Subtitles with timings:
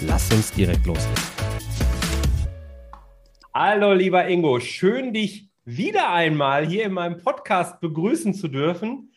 [0.00, 1.14] Lass uns direkt loslegen.
[3.54, 4.60] Hallo, lieber Ingo.
[4.60, 9.12] Schön, dich wieder einmal hier in meinem Podcast begrüßen zu dürfen.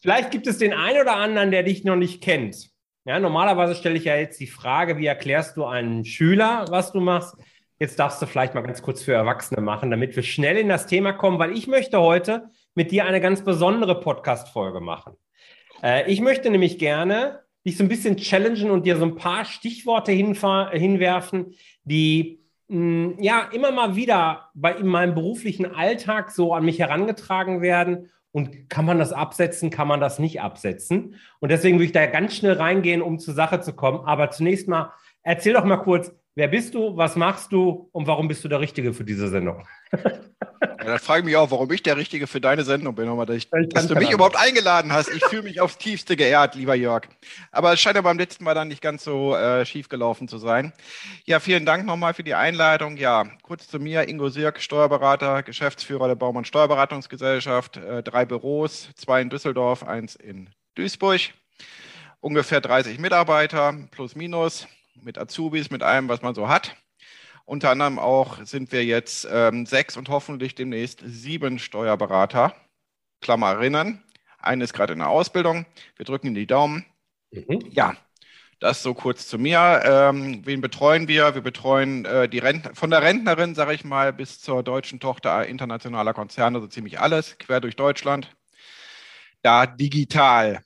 [0.00, 2.70] Vielleicht gibt es den einen oder anderen, der dich noch nicht kennt.
[3.04, 7.00] Ja, normalerweise stelle ich ja jetzt die Frage, wie erklärst du einen Schüler, was du
[7.00, 7.36] machst?
[7.78, 10.86] Jetzt darfst du vielleicht mal ganz kurz für Erwachsene machen, damit wir schnell in das
[10.86, 15.18] Thema kommen, weil ich möchte heute mit dir eine ganz besondere Podcast-Folge machen.
[15.82, 19.44] Äh, ich möchte nämlich gerne dich so ein bisschen challengen und dir so ein paar
[19.44, 21.54] Stichworte hinwerfen,
[21.84, 26.78] die mh, hm, ja immer mal wieder bei in meinem beruflichen Alltag so an mich
[26.78, 28.10] herangetragen werden.
[28.32, 31.14] Und kann man das absetzen, kann man das nicht absetzen?
[31.38, 34.00] Und deswegen würde ich da ganz schnell reingehen, um zur Sache zu kommen.
[34.00, 38.26] Aber zunächst mal, erzähl doch mal kurz, wer bist du, was machst du und warum
[38.26, 39.62] bist du der Richtige für diese Sendung?
[40.84, 43.24] Ja, dann frage ich mich auch, warum ich der Richtige für deine Sendung bin, nochmal,
[43.24, 45.08] dass, ich, dass du mich überhaupt eingeladen hast.
[45.08, 47.04] Ich fühle mich aufs Tiefste geehrt, lieber Jörg.
[47.52, 50.36] Aber es scheint ja beim letzten Mal dann nicht ganz so äh, schief gelaufen zu
[50.36, 50.74] sein.
[51.24, 52.98] Ja, vielen Dank nochmal für die Einleitung.
[52.98, 59.22] Ja, kurz zu mir, Ingo Sirk, Steuerberater, Geschäftsführer der Baumann Steuerberatungsgesellschaft, äh, drei Büros, zwei
[59.22, 61.20] in Düsseldorf, eins in Duisburg,
[62.20, 64.68] ungefähr 30 Mitarbeiter, plus minus,
[65.00, 66.76] mit Azubis, mit allem, was man so hat.
[67.46, 72.54] Unter anderem auch sind wir jetzt ähm, sechs und hoffentlich demnächst sieben Steuerberater,
[73.20, 74.02] Klammerinnen.
[74.38, 75.66] Eine ist gerade in der Ausbildung.
[75.96, 76.86] Wir drücken in die Daumen.
[77.30, 77.60] Mhm.
[77.70, 77.96] Ja,
[78.60, 79.82] das so kurz zu mir.
[79.84, 81.34] Ähm, wen betreuen wir?
[81.34, 85.46] Wir betreuen äh, die Rent von der Rentnerin, sage ich mal, bis zur deutschen Tochter
[85.46, 88.34] internationaler Konzerne, so ziemlich alles, quer durch Deutschland.
[89.42, 90.62] Da digital.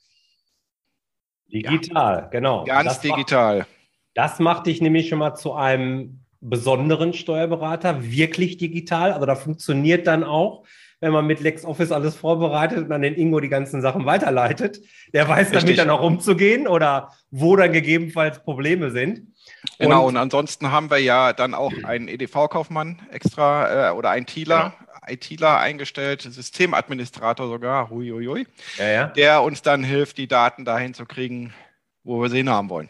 [1.47, 2.27] Digital, ja.
[2.27, 2.63] genau.
[2.63, 3.59] Ganz das digital.
[3.59, 3.69] Macht,
[4.13, 9.11] das macht dich nämlich schon mal zu einem besonderen Steuerberater, wirklich digital.
[9.13, 10.63] Also da funktioniert dann auch,
[11.01, 14.79] wenn man mit LexOffice alles vorbereitet und an den Ingo die ganzen Sachen weiterleitet.
[15.13, 15.61] Der weiß Richtig.
[15.61, 19.27] damit dann auch umzugehen oder wo dann gegebenenfalls Probleme sind.
[19.77, 24.25] Genau, und, und ansonsten haben wir ja dann auch einen EDV-Kaufmann extra äh, oder einen
[24.25, 24.73] Thieler.
[24.77, 24.89] Genau.
[25.09, 28.47] ITler eingestellt, Systemadministrator sogar, hui, hui, hui,
[28.77, 29.07] ja, ja.
[29.07, 31.53] der uns dann hilft, die Daten dahin zu kriegen,
[32.03, 32.89] wo wir sie haben wollen.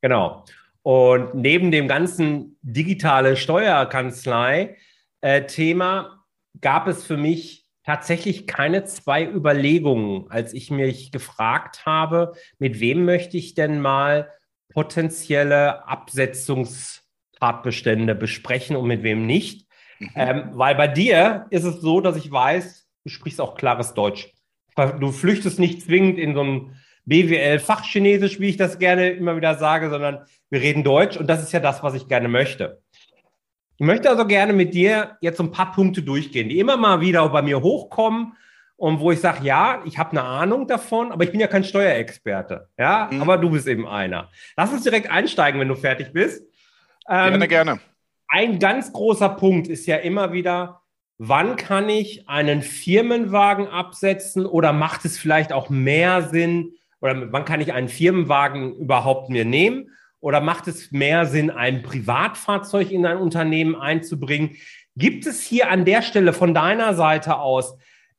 [0.00, 0.44] Genau.
[0.82, 6.04] Und neben dem ganzen digitale Steuerkanzlei-Thema äh,
[6.60, 13.04] gab es für mich tatsächlich keine zwei Überlegungen, als ich mich gefragt habe, mit wem
[13.04, 14.30] möchte ich denn mal
[14.72, 19.66] potenzielle Absetzungstatbestände besprechen und mit wem nicht.
[19.98, 20.10] Mhm.
[20.14, 24.32] Ähm, weil bei dir ist es so, dass ich weiß, du sprichst auch klares Deutsch.
[25.00, 29.90] Du flüchtest nicht zwingend in so ein BWL-Fachchinesisch, wie ich das gerne immer wieder sage,
[29.90, 32.82] sondern wir reden Deutsch und das ist ja das, was ich gerne möchte.
[33.76, 37.26] Ich möchte also gerne mit dir jetzt ein paar Punkte durchgehen, die immer mal wieder
[37.30, 38.34] bei mir hochkommen
[38.76, 41.64] und wo ich sage, ja, ich habe eine Ahnung davon, aber ich bin ja kein
[41.64, 42.68] Steuerexperte.
[42.78, 43.22] Ja, mhm.
[43.22, 44.30] aber du bist eben einer.
[44.56, 46.42] Lass uns direkt einsteigen, wenn du fertig bist.
[47.08, 47.80] Ähm, gerne, gerne.
[48.28, 50.80] Ein ganz großer Punkt ist ja immer wieder,
[51.18, 57.44] wann kann ich einen Firmenwagen absetzen oder macht es vielleicht auch mehr Sinn, oder wann
[57.44, 59.90] kann ich einen Firmenwagen überhaupt mir nehmen?
[60.20, 64.56] Oder macht es mehr Sinn, ein Privatfahrzeug in ein Unternehmen einzubringen?
[64.96, 67.74] Gibt es hier an der Stelle von deiner Seite aus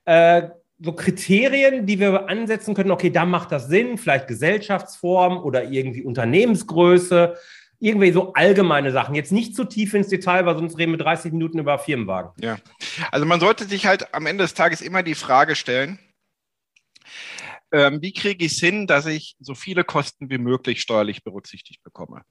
[0.05, 0.49] äh,
[0.79, 2.89] so Kriterien, die wir ansetzen können?
[2.89, 7.35] Okay, da macht das Sinn, vielleicht Gesellschaftsform oder irgendwie Unternehmensgröße,
[7.77, 9.13] irgendwie so allgemeine Sachen.
[9.13, 12.31] Jetzt nicht zu tief ins Detail, weil sonst reden wir 30 Minuten über Firmenwagen.
[12.39, 12.57] Ja,
[13.11, 15.99] also man sollte sich halt am Ende des Tages immer die Frage stellen,
[17.71, 21.83] ähm, wie kriege ich es hin, dass ich so viele Kosten wie möglich steuerlich berücksichtigt
[21.83, 22.21] bekomme.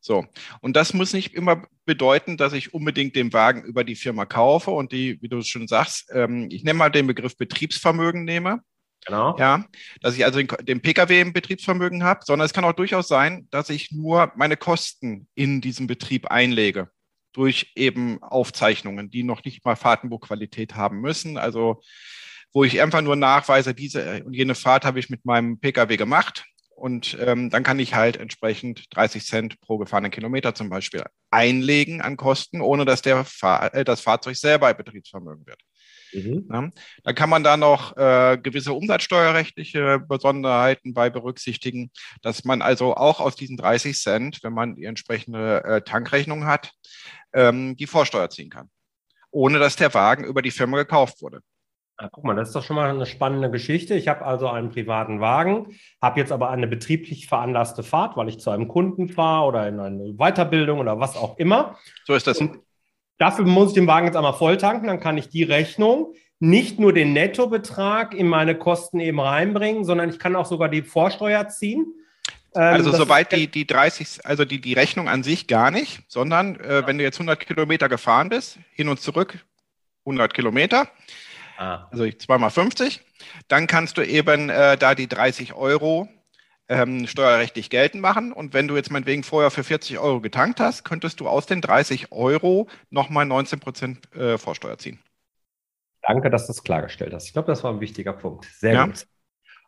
[0.00, 0.26] So,
[0.60, 4.72] und das muss nicht immer bedeuten, dass ich unbedingt den Wagen über die Firma kaufe
[4.72, 8.60] und die, wie du schon sagst, ähm, ich nehme mal den Begriff Betriebsvermögen nehme.
[9.06, 9.36] Genau.
[9.38, 9.64] Ja,
[10.00, 13.48] dass ich also den, den Pkw im Betriebsvermögen habe, sondern es kann auch durchaus sein,
[13.50, 16.90] dass ich nur meine Kosten in diesem Betrieb einlege
[17.32, 21.36] durch eben Aufzeichnungen, die noch nicht mal Fahrtenbuchqualität haben müssen.
[21.38, 21.80] Also
[22.52, 26.44] wo ich einfach nur nachweise, diese und jene Fahrt habe ich mit meinem Pkw gemacht.
[26.74, 32.00] Und ähm, dann kann ich halt entsprechend 30 Cent pro gefahrenen Kilometer zum Beispiel einlegen
[32.00, 35.60] an Kosten, ohne dass der Fahr äh, das Fahrzeug selber Betriebsvermögen wird.
[36.12, 36.48] Mhm.
[36.52, 36.70] Ja,
[37.04, 41.90] da kann man da noch äh, gewisse umsatzsteuerrechtliche Besonderheiten bei berücksichtigen,
[42.20, 46.72] dass man also auch aus diesen 30 Cent, wenn man die entsprechende äh, Tankrechnung hat,
[47.32, 48.70] ähm, die Vorsteuer ziehen kann,
[49.30, 51.40] ohne dass der Wagen über die Firma gekauft wurde.
[52.00, 53.94] Ja, guck mal, das ist doch schon mal eine spannende Geschichte.
[53.94, 58.40] Ich habe also einen privaten Wagen, habe jetzt aber eine betrieblich veranlasste Fahrt, weil ich
[58.40, 61.78] zu einem Kunden fahre oder in eine Weiterbildung oder was auch immer.
[62.06, 62.38] So ist das.
[62.38, 62.58] Und
[63.18, 66.80] dafür muss ich den Wagen jetzt einmal voll tanken, dann kann ich die Rechnung nicht
[66.80, 71.46] nur den Nettobetrag in meine Kosten eben reinbringen, sondern ich kann auch sogar die Vorsteuer
[71.46, 71.86] ziehen.
[72.56, 76.58] Ähm, also soweit die, die 30, also die, die Rechnung an sich gar nicht, sondern
[76.58, 79.38] äh, wenn du jetzt 100 Kilometer gefahren bist, hin und zurück
[80.04, 80.88] 100 Kilometer,
[81.56, 81.86] Ah.
[81.90, 83.00] Also zweimal 50.
[83.48, 86.08] Dann kannst du eben äh, da die 30 Euro
[86.68, 88.32] ähm, steuerrechtlich geltend machen.
[88.32, 91.60] Und wenn du jetzt meinetwegen vorher für 40 Euro getankt hast, könntest du aus den
[91.60, 94.98] 30 Euro nochmal 19 Prozent äh, Vorsteuer ziehen.
[96.02, 97.26] Danke, dass du das klargestellt hast.
[97.26, 98.46] Ich glaube, das war ein wichtiger Punkt.
[98.46, 98.86] Sehr ja.
[98.86, 99.06] gut.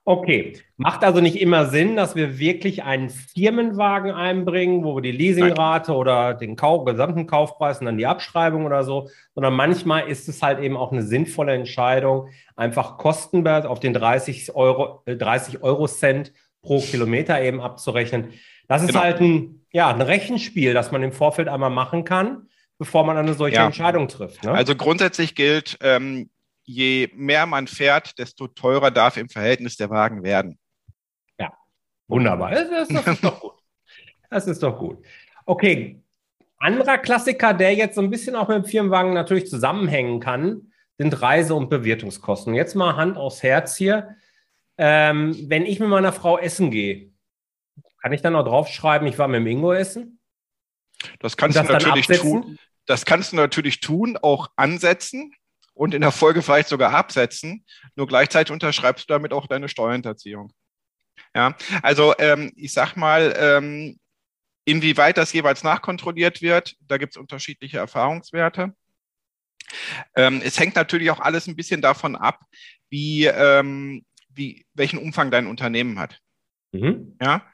[0.06, 5.12] Okay, macht also nicht immer Sinn, dass wir wirklich einen Firmenwagen einbringen, wo wir die
[5.12, 5.98] Leasingrate Nein.
[5.98, 10.42] oder den Kauf, gesamten Kaufpreis und dann die Abschreibung oder so, sondern manchmal ist es
[10.42, 15.88] halt eben auch eine sinnvolle Entscheidung, einfach kostenbasiert auf den 30 Euro, 30 äh, Euro
[15.88, 18.34] Cent pro Kilometer eben abzurechnen.
[18.68, 19.00] Das ist genau.
[19.00, 22.48] halt ein, ja, ein Rechenspiel, das man im Vorfeld einmal machen kann,
[22.78, 23.66] bevor man eine solche ja.
[23.66, 24.44] Entscheidung trifft.
[24.44, 24.52] Ne?
[24.52, 26.28] Also grundsätzlich gilt, ähm,
[26.64, 30.58] je mehr man fährt, desto teurer darf im Verhältnis der Wagen werden.
[31.38, 31.52] Ja,
[32.08, 32.50] wunderbar.
[32.50, 33.52] Das, das, ist doch gut.
[34.30, 35.04] Das ist doch gut.
[35.46, 36.02] Okay,
[36.58, 41.20] anderer Klassiker, der jetzt so ein bisschen auch mit dem Firmenwagen natürlich zusammenhängen kann, sind
[41.20, 42.54] Reise- und Bewirtungskosten.
[42.54, 44.16] Jetzt mal Hand aufs Herz hier.
[44.78, 47.12] Ähm, wenn ich mit meiner Frau essen gehe,
[48.00, 50.20] kann ich dann auch draufschreiben, ich war mit dem Ingo essen?
[51.20, 52.58] Das kannst das du natürlich tun.
[52.86, 55.34] Das kannst du natürlich tun, auch ansetzen
[55.74, 57.64] und in der Folge vielleicht sogar absetzen.
[57.96, 60.52] Nur gleichzeitig unterschreibst du damit auch deine Steuerhinterziehung.
[61.34, 63.98] Ja, also ähm, ich sag mal, ähm,
[64.64, 68.74] inwieweit das jeweils nachkontrolliert wird, da gibt es unterschiedliche Erfahrungswerte.
[70.14, 72.40] Ähm, es hängt natürlich auch alles ein bisschen davon ab,
[72.88, 76.20] wie, ähm, wie welchen Umfang dein Unternehmen hat.
[76.72, 77.16] Mhm.
[77.20, 77.46] Ja,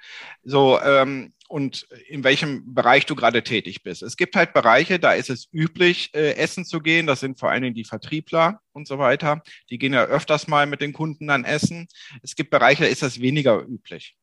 [0.43, 4.02] so ähm, und in welchem Bereich du gerade tätig bist.
[4.02, 7.08] Es gibt halt Bereiche, da ist es üblich, äh, essen zu gehen.
[7.08, 9.43] Das sind vor allen Dingen die Vertriebler und so weiter.
[9.69, 11.88] Die gehen ja öfters mal mit den Kunden dann essen.
[12.23, 14.17] Es gibt Bereiche, da ist das weniger üblich.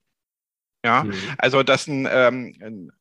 [0.85, 1.13] Ja, mhm.
[1.37, 2.91] also dass ein, ähm, ein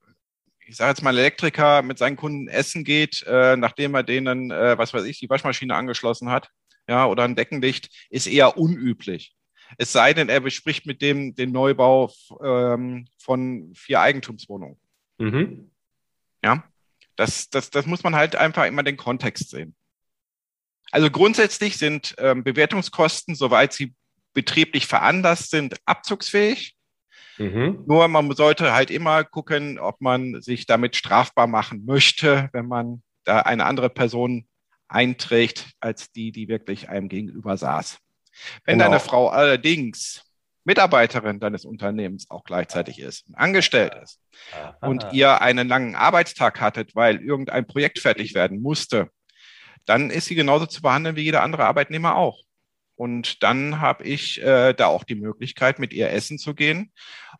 [0.67, 4.50] ich sage jetzt mal, ein Elektriker mit seinen Kunden essen geht, äh, nachdem er denen,
[4.50, 6.50] äh, was weiß ich, die Waschmaschine angeschlossen hat,
[6.88, 9.36] ja, oder ein Deckenlicht, ist eher unüblich.
[9.79, 14.79] Es sei denn, er bespricht mit dem den Neubau ähm, von vier Eigentumswohnungen.
[15.19, 15.71] Mhm.
[16.43, 16.65] Ja,
[17.17, 19.75] das, das, das muss man halt einfach immer den Kontext sehen.
[20.93, 23.95] Also grundsätzlich sind ähm, Bewertungskosten, soweit sie
[24.35, 26.77] betrieblich veranlasst sind, abzugsfähig.
[27.39, 27.85] Mhm.
[27.87, 33.03] Nur man sollte halt immer gucken, ob man sich damit strafbar machen möchte, wenn man
[33.25, 34.47] da eine andere Person
[34.89, 37.99] einträgt, als die, die wirklich einem gegenüber saß.
[38.65, 38.91] Wenn genau.
[38.91, 40.23] deine Frau allerdings
[40.65, 44.21] Mitarbeiterin deines Unternehmens auch gleichzeitig ist, angestellt ist
[44.81, 49.09] und ihr einen langen Arbeitstag hattet, weil irgendein Projekt fertig werden musste,
[49.85, 52.43] dann ist sie genauso zu behandeln wie jeder andere Arbeitnehmer auch.
[52.97, 56.93] Und dann habe ich äh, da auch die Möglichkeit, mit ihr essen zu gehen.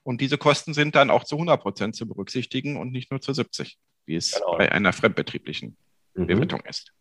[0.03, 3.33] Und diese Kosten sind dann auch zu 100 Prozent zu berücksichtigen und nicht nur zu
[3.33, 4.59] 70, wie es genau.
[4.59, 5.77] bei einer fremdbetrieblichen
[6.15, 6.27] mhm.
[6.27, 6.93] Bewertung ist.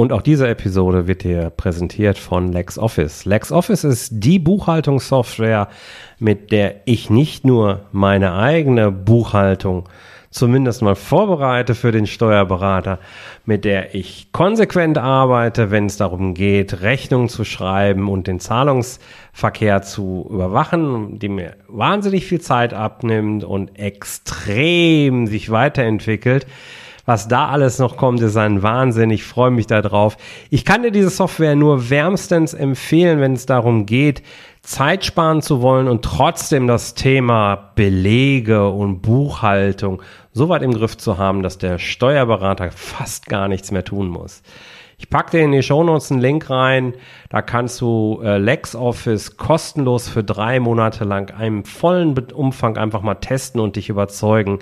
[0.00, 3.26] Und auch diese Episode wird dir präsentiert von LexOffice.
[3.26, 5.68] LexOffice ist die Buchhaltungssoftware,
[6.18, 9.90] mit der ich nicht nur meine eigene Buchhaltung
[10.30, 12.98] zumindest mal vorbereite für den Steuerberater,
[13.44, 19.82] mit der ich konsequent arbeite, wenn es darum geht, Rechnungen zu schreiben und den Zahlungsverkehr
[19.82, 26.46] zu überwachen, die mir wahnsinnig viel Zeit abnimmt und extrem sich weiterentwickelt.
[27.10, 29.10] Was da alles noch kommt, ist ein Wahnsinn.
[29.10, 30.16] Ich freue mich darauf.
[30.48, 34.22] Ich kann dir diese Software nur wärmstens empfehlen, wenn es darum geht,
[34.62, 40.96] Zeit sparen zu wollen und trotzdem das Thema Belege und Buchhaltung so weit im Griff
[40.98, 44.44] zu haben, dass der Steuerberater fast gar nichts mehr tun muss.
[44.96, 46.94] Ich packe dir in die Shownotes einen Link rein.
[47.28, 53.16] Da kannst du äh, LexOffice kostenlos für drei Monate lang einen vollen Umfang einfach mal
[53.16, 54.60] testen und dich überzeugen.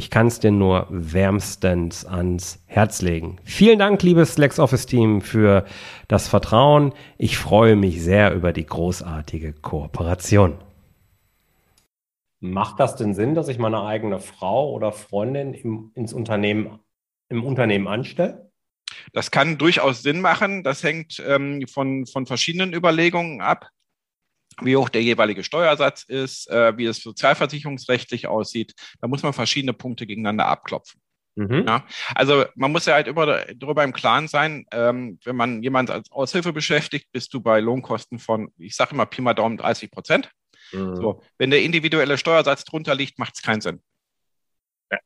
[0.00, 3.36] Ich kann es dir nur wärmstens ans Herz legen.
[3.44, 5.66] Vielen Dank, liebes LexOffice-Team, für
[6.08, 6.94] das Vertrauen.
[7.18, 10.56] Ich freue mich sehr über die großartige Kooperation.
[12.40, 16.78] Macht das denn Sinn, dass ich meine eigene Frau oder Freundin im, ins Unternehmen,
[17.28, 18.50] im Unternehmen anstelle?
[19.12, 20.64] Das kann durchaus Sinn machen.
[20.64, 23.68] Das hängt ähm, von, von verschiedenen Überlegungen ab,
[24.62, 28.74] wie hoch der jeweilige Steuersatz ist, äh, wie es sozialversicherungsrechtlich aussieht.
[29.00, 31.00] Da muss man verschiedene Punkte gegeneinander abklopfen.
[31.36, 31.64] Mhm.
[31.66, 35.92] Ja, also man muss ja halt immer darüber im Klaren sein, ähm, wenn man jemanden
[35.92, 39.90] als Aushilfe beschäftigt, bist du bei Lohnkosten von, ich sage immer Pi mal Daumen 30
[39.90, 40.30] Prozent.
[40.72, 40.96] Mhm.
[40.96, 43.80] So, wenn der individuelle Steuersatz drunter liegt, macht es keinen Sinn.
[44.90, 44.98] Ja,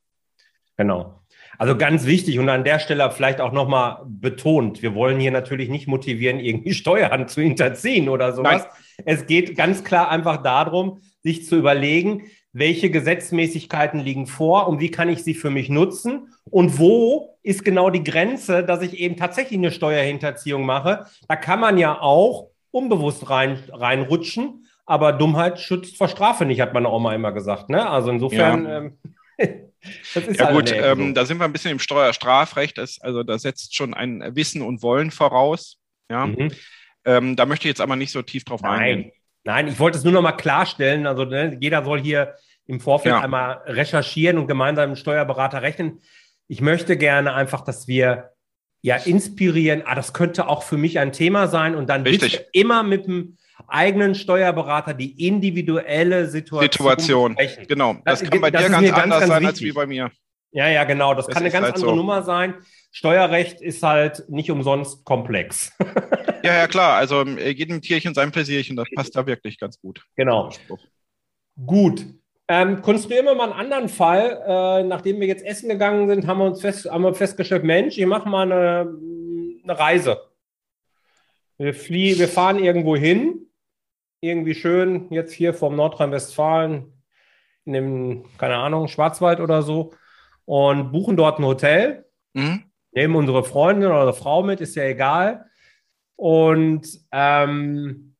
[0.76, 1.23] genau.
[1.58, 5.68] Also ganz wichtig und an der Stelle vielleicht auch nochmal betont, wir wollen hier natürlich
[5.68, 8.62] nicht motivieren, irgendwie Steuern zu hinterziehen oder sowas.
[8.62, 9.04] Nein.
[9.06, 14.90] Es geht ganz klar einfach darum, sich zu überlegen, welche Gesetzmäßigkeiten liegen vor und wie
[14.90, 19.16] kann ich sie für mich nutzen und wo ist genau die Grenze, dass ich eben
[19.16, 21.06] tatsächlich eine Steuerhinterziehung mache.
[21.28, 26.74] Da kann man ja auch unbewusst rein, reinrutschen, aber Dummheit schützt vor Strafe nicht, hat
[26.74, 27.70] meine Oma immer gesagt.
[27.70, 27.88] Ne?
[27.88, 28.64] Also insofern.
[28.64, 28.78] Ja.
[28.78, 28.98] Ähm,
[30.32, 32.78] ja gut, ähm, da sind wir ein bisschen im Steuerstrafrecht.
[32.78, 35.78] Das, also da setzt schon ein Wissen und Wollen voraus.
[36.10, 36.26] Ja.
[36.26, 36.50] Mhm.
[37.04, 38.80] Ähm, da möchte ich jetzt aber nicht so tief drauf Nein.
[38.80, 39.12] eingehen.
[39.44, 41.06] Nein, ich wollte es nur noch mal klarstellen.
[41.06, 42.34] Also ne, jeder soll hier
[42.66, 43.20] im Vorfeld ja.
[43.20, 46.00] einmal recherchieren und gemeinsam mit dem Steuerberater rechnen.
[46.48, 48.30] Ich möchte gerne einfach, dass wir
[48.80, 49.82] ja inspirieren.
[49.84, 52.46] Ah, das könnte auch für mich ein Thema sein und dann Richtig.
[52.52, 53.36] immer mit dem
[53.68, 56.62] eigenen Steuerberater die individuelle Situation.
[56.62, 57.32] Situation.
[57.32, 57.66] Sprechen.
[57.66, 57.94] Genau.
[58.04, 59.46] Das, das kann bei das dir ganz anders ganz sein wichtig.
[59.46, 60.10] als wie bei mir.
[60.52, 61.14] Ja, ja, genau.
[61.14, 61.96] Das, das kann eine ganz halt andere so.
[61.96, 62.54] Nummer sein.
[62.92, 65.72] Steuerrecht ist halt nicht umsonst komplex.
[66.44, 66.96] ja, ja, klar.
[66.96, 70.04] Also äh, jedem Tierchen sein Pläsierchen, das passt da wirklich ganz gut.
[70.14, 70.50] Genau.
[71.66, 72.06] Gut.
[72.46, 74.42] Ähm, konstruieren wir mal einen anderen Fall.
[74.46, 77.98] Äh, nachdem wir jetzt essen gegangen sind, haben wir uns fest, haben wir festgestellt, Mensch,
[77.98, 78.96] ich mache mal eine,
[79.64, 80.20] eine Reise.
[81.56, 83.43] Wir, flie wir fahren irgendwo hin,
[84.24, 86.92] irgendwie schön, jetzt hier vom Nordrhein-Westfalen,
[87.64, 89.92] in dem, keine Ahnung, Schwarzwald oder so,
[90.44, 92.06] und buchen dort ein Hotel.
[92.34, 92.64] Mhm.
[92.92, 95.46] Nehmen unsere Freundin oder Frau mit, ist ja egal.
[96.16, 98.14] Und ähm,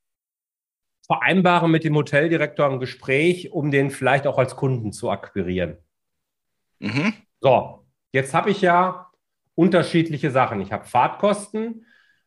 [1.07, 5.77] vereinbaren mit dem Hoteldirektor ein Gespräch, um den vielleicht auch als Kunden zu akquirieren.
[6.79, 7.13] Mhm.
[7.41, 9.11] So, jetzt habe ich ja
[9.55, 10.61] unterschiedliche Sachen.
[10.61, 11.87] Ich habe Fahrtkosten,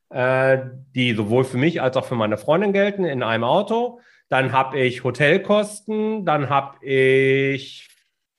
[0.09, 0.59] äh,
[0.95, 3.99] die sowohl für mich als auch für meine Freundin gelten in einem Auto.
[4.29, 7.89] Dann habe ich Hotelkosten, dann habe ich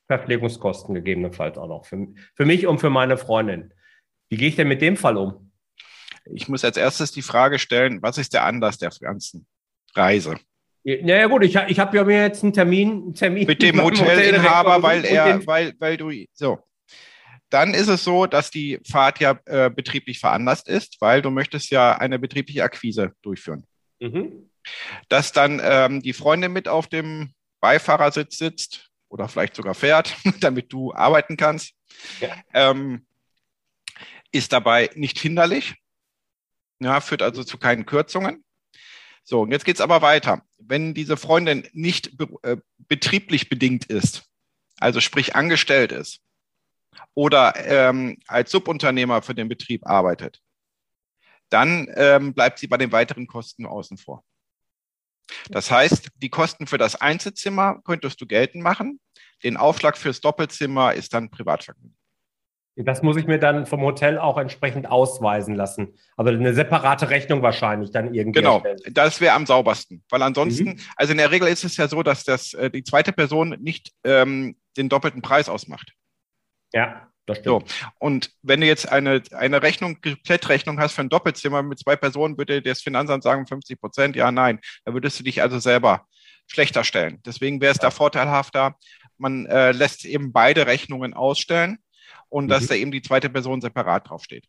[0.07, 3.73] Verpflegungskosten gegebenenfalls auch noch für, für mich und für meine Freundin.
[4.29, 5.53] Wie gehe ich denn mit dem Fall um?
[6.35, 9.47] Ich muss als erstes die Frage stellen, was ist der Anlass der ganzen
[9.95, 10.37] Reise?
[10.85, 14.83] Naja gut, ich, ich habe ja mir jetzt einen Termin, einen Termin mit dem Hotelinhaber,
[14.83, 16.59] weil er, weil, weil du so.
[17.51, 21.71] Dann ist es so, dass die Fahrt ja äh, betrieblich veranlasst ist, weil du möchtest
[21.71, 23.67] ja eine betriebliche Akquise durchführen.
[24.01, 24.51] Mhm.
[25.09, 30.73] Dass dann ähm, die Freundin mit auf dem Beifahrersitz sitzt oder vielleicht sogar fährt, damit
[30.73, 31.73] du arbeiten kannst,
[32.21, 32.35] ja.
[32.53, 33.07] ähm,
[34.31, 35.75] ist dabei nicht hinderlich.
[36.81, 38.45] Ja, führt also zu keinen Kürzungen.
[39.25, 40.43] So, und jetzt geht es aber weiter.
[40.59, 42.57] Wenn diese Freundin nicht be äh,
[42.89, 44.25] betrieblich bedingt ist,
[44.79, 46.21] also sprich angestellt ist,
[47.15, 50.41] oder ähm, als Subunternehmer für den Betrieb arbeitet,
[51.51, 54.25] dann ähm, bleibt sie bei den weiteren Kosten außen vor.
[55.51, 59.01] Das heißt, die Kosten für das Einzelzimmer könntest du geltend machen.
[59.43, 61.97] Den Aufschlag fürs Doppelzimmer ist dann Privatvergnügen.
[62.85, 65.95] Das muss ich mir dann vom Hotel auch entsprechend ausweisen lassen.
[66.17, 68.41] Also eine separate Rechnung wahrscheinlich dann irgendwie.
[68.41, 68.95] Genau, erstellen.
[68.95, 70.05] das wäre am saubersten.
[70.11, 70.81] Weil ansonsten, mhm.
[70.95, 73.91] also in der Regel ist es ja so, dass das, äh, die zweite Person nicht
[74.05, 75.93] ähm, den doppelten Preis ausmacht.
[76.73, 77.69] Ja, das stimmt.
[77.69, 77.87] So.
[77.99, 82.39] Und wenn du jetzt eine, eine Rechnung, Komplettrechnung hast für ein Doppelzimmer mit zwei Personen,
[82.39, 84.61] würde das Finanzamt sagen 50 Prozent, ja, nein.
[84.85, 86.07] Da würdest du dich also selber
[86.47, 87.21] schlechter stellen.
[87.27, 88.77] Deswegen wäre es da vorteilhafter,
[89.19, 91.79] man äh, lässt eben beide Rechnungen ausstellen
[92.29, 92.49] und mhm.
[92.49, 94.47] dass da eben die zweite Person separat draufsteht.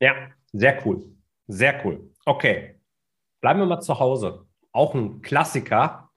[0.00, 1.14] Ja, sehr cool.
[1.46, 2.10] Sehr cool.
[2.24, 2.76] Okay.
[3.40, 4.46] Bleiben wir mal zu Hause.
[4.72, 6.10] Auch ein Klassiker.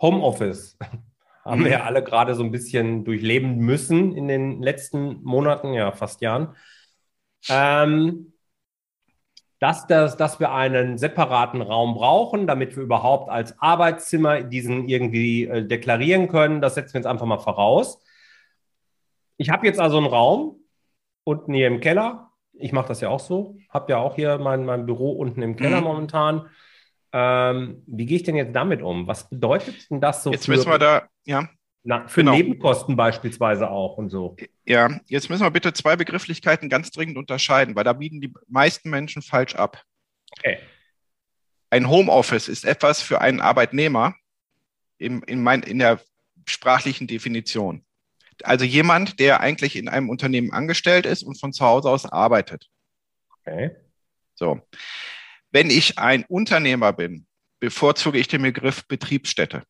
[0.00, 0.76] Homeoffice
[1.46, 5.92] haben wir ja alle gerade so ein bisschen durchleben müssen in den letzten Monaten, ja
[5.92, 6.56] fast Jahren.
[7.48, 8.32] Ähm,
[9.58, 15.44] dass, das, dass wir einen separaten Raum brauchen, damit wir überhaupt als Arbeitszimmer diesen irgendwie
[15.46, 18.02] äh, deklarieren können, das setzen wir jetzt einfach mal voraus.
[19.38, 20.60] Ich habe jetzt also einen Raum
[21.24, 22.30] unten hier im Keller.
[22.52, 23.56] Ich mache das ja auch so.
[23.70, 25.84] Habe ja auch hier mein, mein Büro unten im Keller mhm.
[25.84, 26.48] momentan.
[27.18, 29.06] Ähm, wie gehe ich denn jetzt damit um?
[29.06, 30.30] Was bedeutet denn das so?
[30.32, 31.48] Jetzt für, müssen wir da, ja.
[31.82, 32.32] Na, für genau.
[32.32, 34.36] Nebenkosten beispielsweise auch und so.
[34.66, 38.90] Ja, jetzt müssen wir bitte zwei Begrifflichkeiten ganz dringend unterscheiden, weil da bieten die meisten
[38.90, 39.82] Menschen falsch ab.
[40.38, 40.58] Okay.
[41.70, 44.14] Ein Homeoffice ist etwas für einen Arbeitnehmer
[44.98, 46.00] in, in, mein, in der
[46.46, 47.82] sprachlichen Definition.
[48.42, 52.68] Also jemand, der eigentlich in einem Unternehmen angestellt ist und von zu Hause aus arbeitet.
[53.40, 53.74] Okay.
[54.34, 54.60] So.
[55.56, 57.26] Wenn ich ein Unternehmer bin,
[57.60, 59.62] bevorzuge ich den Begriff Betriebsstätte.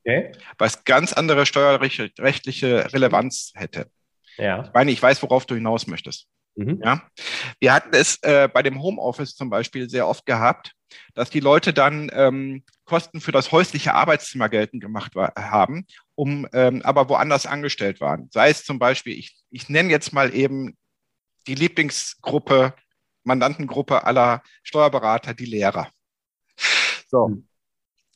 [0.00, 0.32] Okay.
[0.58, 3.88] Was ganz andere steuerrechtliche Relevanz hätte.
[4.36, 4.64] Ja.
[4.64, 6.26] Ich meine, ich weiß, worauf du hinaus möchtest.
[6.56, 6.80] Mhm.
[6.82, 7.08] Ja.
[7.60, 10.72] Wir hatten es äh, bei dem Homeoffice zum Beispiel sehr oft gehabt,
[11.14, 15.86] dass die Leute dann ähm, Kosten für das häusliche Arbeitszimmer geltend gemacht war, haben,
[16.16, 18.28] um ähm, aber woanders angestellt waren.
[18.32, 20.76] Sei es zum Beispiel, ich, ich nenne jetzt mal eben
[21.46, 22.74] die Lieblingsgruppe,
[23.26, 25.90] Mandantengruppe aller Steuerberater, die Lehrer.
[27.08, 27.28] So.
[27.28, 27.48] Hm.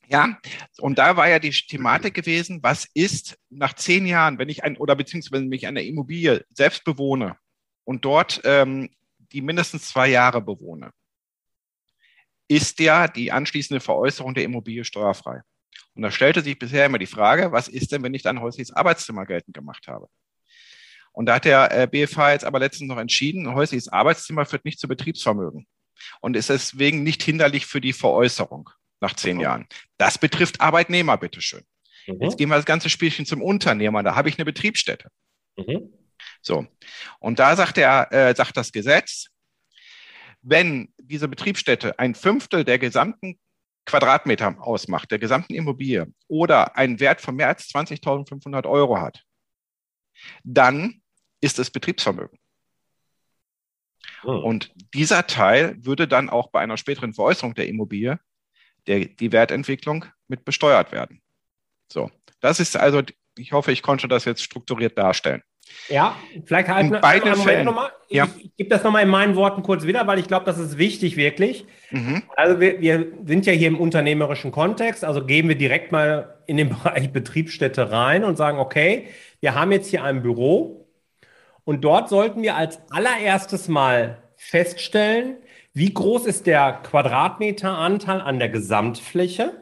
[0.09, 0.37] Ja,
[0.79, 4.77] und da war ja die Thematik gewesen, was ist nach zehn Jahren, wenn ich ein,
[4.77, 7.37] oder beziehungsweise wenn ich eine Immobilie selbst bewohne
[7.85, 10.91] und dort ähm, die mindestens zwei Jahre bewohne,
[12.49, 15.43] ist ja die anschließende Veräußerung der Immobilie steuerfrei.
[15.95, 18.73] Und da stellte sich bisher immer die Frage, was ist denn, wenn ich dann häusliches
[18.75, 20.09] Arbeitszimmer geltend gemacht habe?
[21.13, 24.65] Und da hat der äh, BFH jetzt aber letztens noch entschieden, ein häusliches Arbeitszimmer führt
[24.65, 25.67] nicht zu Betriebsvermögen
[26.21, 29.43] und ist deswegen nicht hinderlich für die Veräußerung nach zehn mhm.
[29.43, 29.67] Jahren.
[29.99, 31.63] Das betrifft Arbeitnehmer, bitteschön.
[32.07, 32.23] Mhm.
[32.23, 34.03] Jetzt gehen wir das ganze Spielchen zum Unternehmer.
[34.03, 35.09] Da habe ich eine Betriebsstätte.
[35.57, 35.93] Mhm.
[36.43, 36.67] So.
[37.19, 39.27] Und da sagt der, äh, sagt das Gesetz,
[40.43, 43.39] wenn diese Betriebsstätte ein Fünftel der gesamten
[43.85, 49.25] Quadratmeter ausmacht, der gesamten Immobilie oder einen Wert von mehr als 20.500 Euro hat,
[50.45, 51.01] dann
[51.41, 52.39] ist es Betriebsvermögen.
[54.25, 54.33] Oh.
[54.33, 58.21] Und dieser Teil würde dann auch bei einer späteren Veräußerung der Immobilie
[58.87, 61.21] der, die Wertentwicklung mit besteuert werden.
[61.93, 62.11] So,
[62.41, 63.03] das ist also,
[63.37, 65.43] ich hoffe, ich konnte das jetzt strukturiert darstellen.
[65.89, 67.65] Ja, vielleicht halt in beiden Fällen.
[67.65, 67.91] Nochmal.
[68.09, 68.25] Ja.
[68.37, 70.79] Ich, ich gebe das nochmal in meinen Worten kurz wieder, weil ich glaube, das ist
[70.79, 71.65] wichtig wirklich.
[71.91, 72.23] Mhm.
[72.37, 76.57] Also wir, wir, sind ja hier im unternehmerischen Kontext, also gehen wir direkt mal in
[76.57, 79.09] den Bereich Betriebsstätte rein und sagen, okay,
[79.41, 80.87] wir haben jetzt hier ein Büro
[81.65, 85.37] und dort sollten wir als allererstes mal feststellen,
[85.73, 89.53] wie groß ist der Quadratmeteranteil an der Gesamtfläche?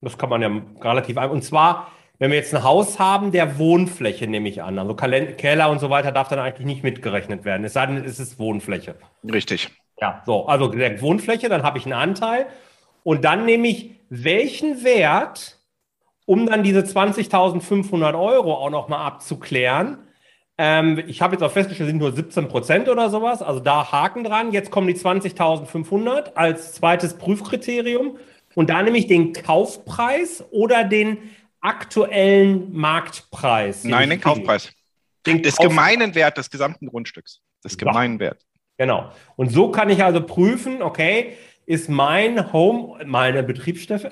[0.00, 1.34] Das kann man ja relativ einfach.
[1.34, 4.78] Und zwar, wenn wir jetzt ein Haus haben, der Wohnfläche nehme ich an.
[4.78, 7.64] Also Keller und so weiter darf dann eigentlich nicht mitgerechnet werden.
[7.64, 8.94] Es sei denn, es ist Wohnfläche.
[9.30, 9.70] Richtig.
[10.00, 10.46] Ja, so.
[10.46, 12.46] Also der Wohnfläche, dann habe ich einen Anteil.
[13.02, 15.55] Und dann nehme ich welchen Wert,
[16.26, 19.98] um dann diese 20.500 Euro auch nochmal abzuklären,
[20.58, 23.42] ähm, ich habe jetzt auch festgestellt, sind nur 17 Prozent oder sowas.
[23.42, 24.52] Also da Haken dran.
[24.52, 28.18] Jetzt kommen die 20.500 als zweites Prüfkriterium.
[28.54, 31.18] Und da nehme ich den Kaufpreis oder den
[31.60, 33.84] aktuellen Marktpreis.
[33.84, 34.72] Nein, den Kaufpreis.
[35.26, 37.40] Den des Kauf gemeinen Wert des gesamten Grundstücks.
[37.62, 38.40] Des gemeinen Wert.
[38.78, 39.10] Genau.
[39.36, 41.36] Und so kann ich also prüfen, okay,
[41.66, 44.10] ist mein Home, meine Betriebsstätte,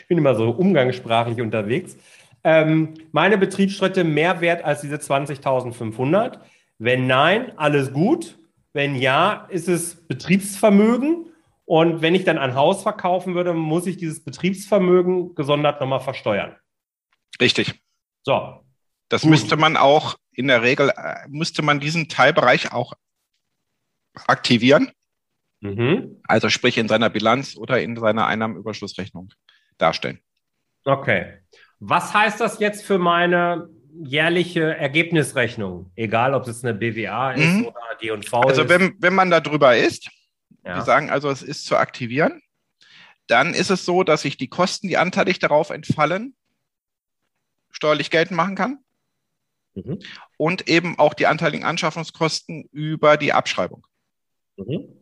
[0.00, 1.96] ich bin immer so umgangssprachlich unterwegs,
[2.44, 6.38] ähm, meine Betriebsstätte mehr wert als diese 20.500?
[6.78, 8.38] Wenn nein, alles gut.
[8.72, 11.26] Wenn ja, ist es Betriebsvermögen.
[11.64, 16.56] Und wenn ich dann ein Haus verkaufen würde, muss ich dieses Betriebsvermögen gesondert nochmal versteuern.
[17.40, 17.82] Richtig.
[18.22, 18.64] So.
[19.08, 19.30] Das gut.
[19.30, 22.94] müsste man auch in der Regel, äh, müsste man diesen Teilbereich auch
[24.26, 24.92] aktivieren.
[25.60, 26.20] Mhm.
[26.24, 29.32] Also sprich in seiner Bilanz oder in seiner Einnahmenüberschussrechnung
[29.78, 30.20] darstellen.
[30.84, 31.38] Okay.
[31.80, 35.90] Was heißt das jetzt für meine jährliche Ergebnisrechnung?
[35.94, 37.66] Egal, ob es eine BWA ist mhm.
[37.66, 38.68] oder D&V Also ist.
[38.68, 40.10] wenn, wenn man da drüber ist,
[40.64, 40.76] ja.
[40.76, 42.42] wir sagen also, es ist zu aktivieren,
[43.26, 46.34] dann ist es so, dass ich die Kosten, die anteilig darauf entfallen,
[47.70, 48.78] steuerlich geltend machen kann.
[49.74, 50.00] Mhm.
[50.36, 53.86] Und eben auch die anteiligen Anschaffungskosten über die Abschreibung.
[54.56, 54.94] Mhm.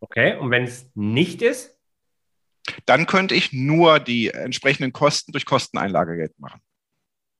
[0.00, 1.71] Okay, und wenn es nicht ist?
[2.86, 6.60] Dann könnte ich nur die entsprechenden Kosten durch Kosteneinlagegeld machen.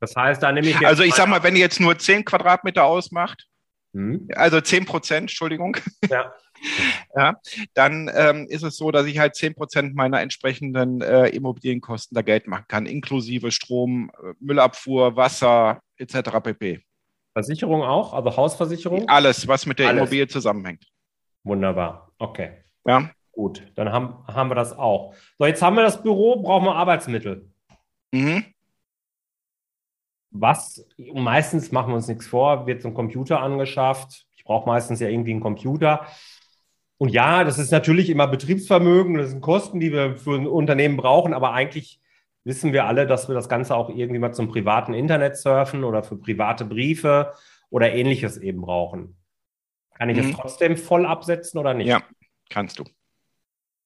[0.01, 2.25] Das heißt, da nehme ich jetzt Also ich sag mal, wenn ihr jetzt nur 10
[2.25, 3.47] Quadratmeter ausmacht,
[3.95, 4.29] hm.
[4.35, 5.77] also 10 Prozent, Entschuldigung,
[6.11, 6.35] ja.
[7.17, 7.37] ja
[7.75, 12.23] dann ähm, ist es so, dass ich halt 10 Prozent meiner entsprechenden äh, Immobilienkosten da
[12.23, 16.41] Geld machen kann, inklusive Strom, äh, Müllabfuhr, Wasser etc.
[16.43, 16.81] pp.
[17.33, 19.09] Versicherung auch, also Hausversicherung?
[19.09, 20.01] Alles, was mit der Alles.
[20.01, 20.85] Immobilie zusammenhängt.
[21.45, 22.65] Wunderbar, okay.
[22.85, 23.11] Ja.
[23.33, 25.15] Gut, dann haben, haben wir das auch.
[25.39, 27.51] So, jetzt haben wir das Büro, brauchen wir Arbeitsmittel.
[28.13, 28.45] Mhm.
[30.31, 34.27] Was, meistens machen wir uns nichts vor, wird zum Computer angeschafft.
[34.37, 36.07] Ich brauche meistens ja irgendwie einen Computer.
[36.99, 40.97] Und ja, das ist natürlich immer Betriebsvermögen, das sind Kosten, die wir für ein Unternehmen
[40.97, 42.01] brauchen, aber eigentlich
[42.45, 46.03] wissen wir alle, dass wir das Ganze auch irgendwie mal zum privaten Internet surfen oder
[46.03, 47.33] für private Briefe
[47.71, 49.17] oder ähnliches eben brauchen.
[49.95, 50.31] Kann ich mhm.
[50.31, 51.89] es trotzdem voll absetzen oder nicht?
[51.89, 52.03] Ja,
[52.51, 52.85] kannst du.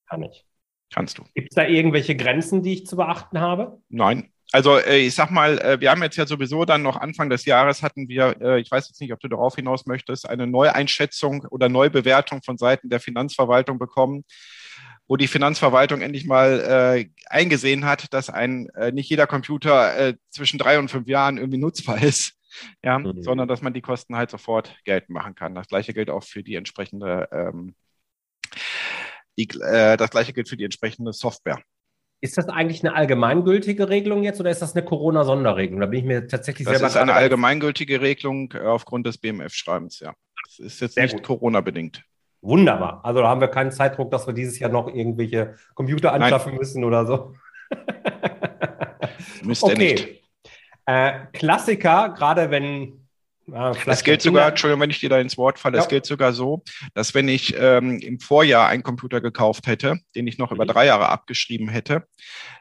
[0.08, 0.44] Kann ich.
[0.92, 1.24] Kannst du.
[1.34, 3.80] Gibt es da irgendwelche Grenzen, die ich zu beachten habe?
[3.88, 7.28] Nein, Also äh, ich sag mal, äh, wir haben jetzt ja sowieso dann noch Anfang
[7.28, 10.46] des Jahres hatten wir, äh, ich weiß jetzt nicht, ob du darauf hinaus möchtest, eine
[10.46, 14.24] Neueinschätzung oder Neubewertung von Seiten der Finanzverwaltung bekommen,
[15.08, 20.90] wo die Finanzverwaltung endlich mal eingesehen hat, dass ein nicht jeder Computer zwischen drei und
[20.90, 22.32] fünf Jahren irgendwie nutzbar ist.
[22.82, 23.22] Ja, mhm.
[23.22, 25.54] sondern dass man die Kosten halt sofort geltend machen kann.
[25.54, 27.74] Das gleiche gilt auch für die entsprechende, ähm,
[29.38, 31.59] die, das gleiche gilt für die entsprechende Software.
[32.20, 35.81] Ist das eigentlich eine allgemeingültige Regelung jetzt oder ist das eine Corona-Sonderregelung?
[35.81, 36.87] Da bin ich mir tatsächlich das selber.
[36.87, 40.14] Das ist eine allgemeingültige Regelung äh, aufgrund des BMF-Schreibens, ja.
[40.46, 42.03] Das ist jetzt Sehr nicht Corona-bedingt.
[42.40, 43.05] Wunderbar.
[43.05, 46.59] Also da haben wir keinen Zeitdruck, dass wir dieses Jahr noch irgendwelche Computer anschaffen Nein.
[46.59, 47.35] müssen oder so.
[49.42, 49.77] Müsst okay.
[49.77, 50.22] nicht.
[50.87, 53.05] Äh, Klassiker, gerade wenn
[53.46, 55.82] ja, es gilt sogar, Entschuldigung, wenn ich dir da ins Wort falle, ja.
[55.82, 56.62] es gilt sogar so,
[56.94, 60.56] dass wenn ich ähm, im Vorjahr einen Computer gekauft hätte, den ich noch mhm.
[60.56, 62.06] über drei Jahre abgeschrieben hätte,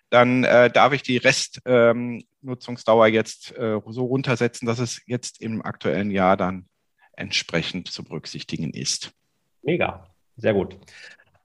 [0.10, 5.62] dann äh, darf ich die Restnutzungsdauer ähm, jetzt äh, so runtersetzen, dass es jetzt im
[5.64, 6.68] aktuellen Jahr dann
[7.14, 9.12] entsprechend zu berücksichtigen ist.
[9.64, 10.78] Mega, sehr gut.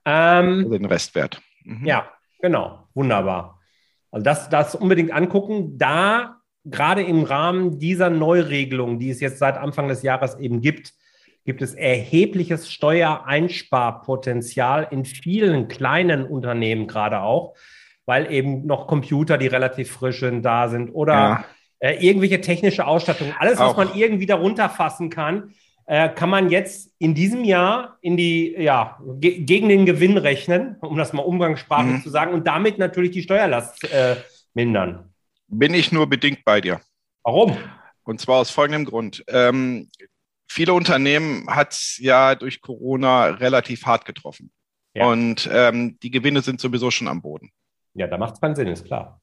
[0.05, 1.41] Ähm, also den Restwert.
[1.63, 1.85] Mhm.
[1.85, 3.59] Ja, genau, wunderbar.
[4.11, 5.77] Also das, das unbedingt angucken.
[5.77, 10.93] Da gerade im Rahmen dieser Neuregelung, die es jetzt seit Anfang des Jahres eben gibt,
[11.43, 17.55] gibt es erhebliches Steuereinsparpotenzial in vielen kleinen Unternehmen gerade auch,
[18.05, 21.43] weil eben noch Computer, die relativ frisch sind, da sind oder ja.
[21.79, 23.33] äh, irgendwelche technische Ausstattung.
[23.39, 23.77] Alles, was auch.
[23.77, 28.99] man irgendwie darunter fassen kann, äh, kann man jetzt in diesem Jahr in die, ja,
[29.19, 32.03] ge gegen den Gewinn rechnen, um das mal umgangssprachlich mhm.
[32.03, 34.17] zu sagen, und damit natürlich die Steuerlast äh,
[34.53, 35.10] mindern.
[35.53, 36.79] Bin ich nur bedingt bei dir.
[37.23, 37.57] Warum?
[38.03, 39.23] Und zwar aus folgendem Grund.
[39.27, 39.89] Ähm,
[40.49, 44.51] viele Unternehmen hat es ja durch Corona relativ hart getroffen.
[44.93, 45.07] Ja.
[45.07, 47.51] Und ähm, die Gewinne sind sowieso schon am Boden.
[47.93, 49.21] Ja, da macht es keinen Sinn, ist klar.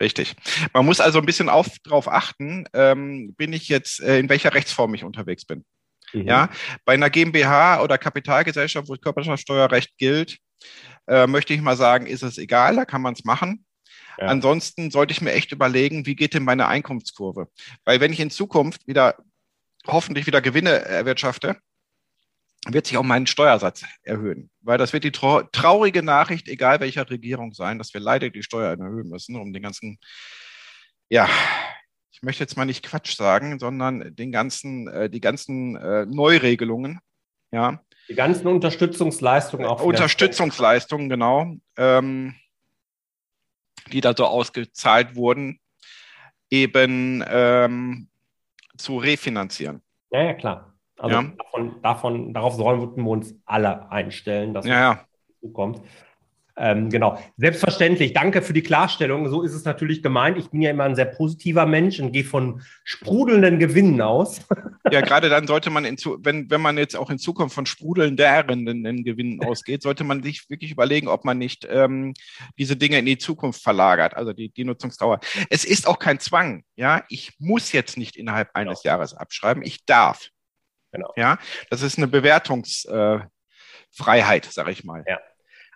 [0.00, 0.34] Richtig.
[0.72, 4.94] Man muss also ein bisschen darauf achten, ähm, bin ich jetzt, äh, in welcher Rechtsform
[4.94, 5.66] ich unterwegs bin.
[6.14, 6.26] Mhm.
[6.26, 6.48] Ja,
[6.86, 10.38] bei einer GmbH oder Kapitalgesellschaft, wo Körperschaftsteuerrecht gilt,
[11.06, 13.66] äh, möchte ich mal sagen, ist es egal, da kann man es machen.
[14.18, 14.26] Ja.
[14.26, 17.48] Ansonsten sollte ich mir echt überlegen, wie geht denn meine Einkommenskurve?
[17.84, 19.16] Weil wenn ich in Zukunft wieder
[19.86, 21.56] hoffentlich wieder Gewinne erwirtschafte,
[22.68, 24.50] wird sich auch mein Steuersatz erhöhen.
[24.60, 28.80] Weil das wird die traurige Nachricht, egal welcher Regierung sein, dass wir leider die Steuern
[28.80, 29.98] erhöhen müssen, um den ganzen,
[31.08, 31.28] ja,
[32.12, 37.00] ich möchte jetzt mal nicht Quatsch sagen, sondern den ganzen, äh, die ganzen äh, Neuregelungen,
[37.50, 37.80] ja.
[38.08, 39.82] Die ganzen Unterstützungsleistungen auch.
[39.82, 41.54] Unterstützungsleistungen, genau.
[41.76, 42.34] Ähm,
[43.92, 45.58] die da so ausgezahlt wurden,
[46.50, 48.08] eben ähm,
[48.76, 49.82] zu refinanzieren.
[50.10, 50.74] Ja, ja, klar.
[50.98, 51.32] Also ja.
[51.38, 55.04] Davon, davon, darauf sollten wir uns alle einstellen, dass ja, ja.
[55.52, 55.80] kommt.
[56.56, 57.18] Ähm, genau.
[57.36, 58.12] Selbstverständlich.
[58.12, 59.28] Danke für die Klarstellung.
[59.28, 60.38] So ist es natürlich gemeint.
[60.38, 64.40] Ich bin ja immer ein sehr positiver Mensch und gehe von sprudelnden Gewinnen aus.
[64.90, 69.04] Ja, gerade dann sollte man, in, wenn, wenn man jetzt auch in Zukunft von sprudelnden
[69.04, 72.14] Gewinnen ausgeht, sollte man sich wirklich überlegen, ob man nicht ähm,
[72.58, 75.20] diese Dinge in die Zukunft verlagert, also die, die Nutzungsdauer.
[75.48, 76.64] Es ist auch kein Zwang.
[76.76, 78.94] Ja, ich muss jetzt nicht innerhalb eines genau.
[78.94, 79.62] Jahres abschreiben.
[79.62, 80.28] Ich darf.
[80.92, 81.12] Genau.
[81.16, 81.38] Ja,
[81.70, 83.30] das ist eine Bewertungsfreiheit,
[84.46, 85.04] äh, sage ich mal.
[85.06, 85.20] Ja.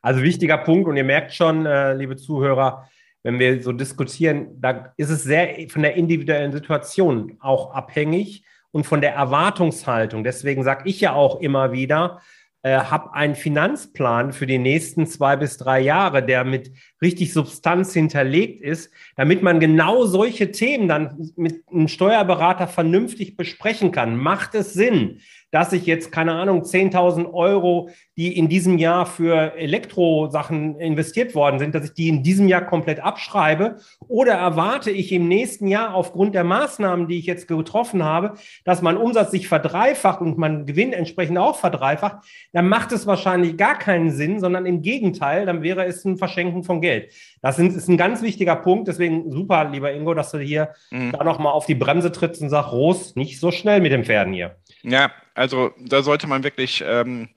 [0.05, 2.91] Also wichtiger Punkt und ihr merkt schon, äh, liebe Zuhörer,
[3.23, 8.85] wenn wir so diskutieren, da ist es sehr von der individuellen Situation auch abhängig und
[8.85, 10.23] von der Erwartungshaltung.
[10.23, 12.21] Deswegen sage ich ja auch immer wieder,
[12.65, 17.95] äh, habe einen Finanzplan für die nächsten zwei bis drei Jahre, der mit richtig Substanz
[17.95, 24.19] hinterlegt ist, damit man genau solche Themen dann mit einem Steuerberater vernünftig besprechen kann.
[24.19, 25.21] Macht es Sinn?
[25.55, 31.61] Dass ich jetzt, keine Ahnung, 10.000 Euro, die in diesem Jahr für Elektrosachen investiert worden
[31.61, 33.77] sind, dass ich die in diesem Jahr komplett abschreibe?
[34.09, 38.83] Oder erwarte ich im nächsten Jahr aufgrund der Maßnahmen, die ich jetzt getroffen habe, dass
[38.83, 42.17] mein Umsatz sich verdreifacht und mein Gewinn entsprechend auch verdreifacht?
[42.53, 46.65] Dann macht es wahrscheinlich gar keinen Sinn, sondern im Gegenteil, dann wäre es ein Verschenken
[46.65, 47.13] von Geld.
[47.43, 48.89] Das ist ein ganz wichtiger Punkt.
[48.89, 51.13] Deswegen super, lieber Ingo, dass du hier mhm.
[51.13, 54.33] da nochmal auf die Bremse trittst und sagst, Ros, nicht so schnell mit den Pferden
[54.33, 54.57] hier.
[54.83, 57.29] Ja, also da sollte man wirklich, ähm,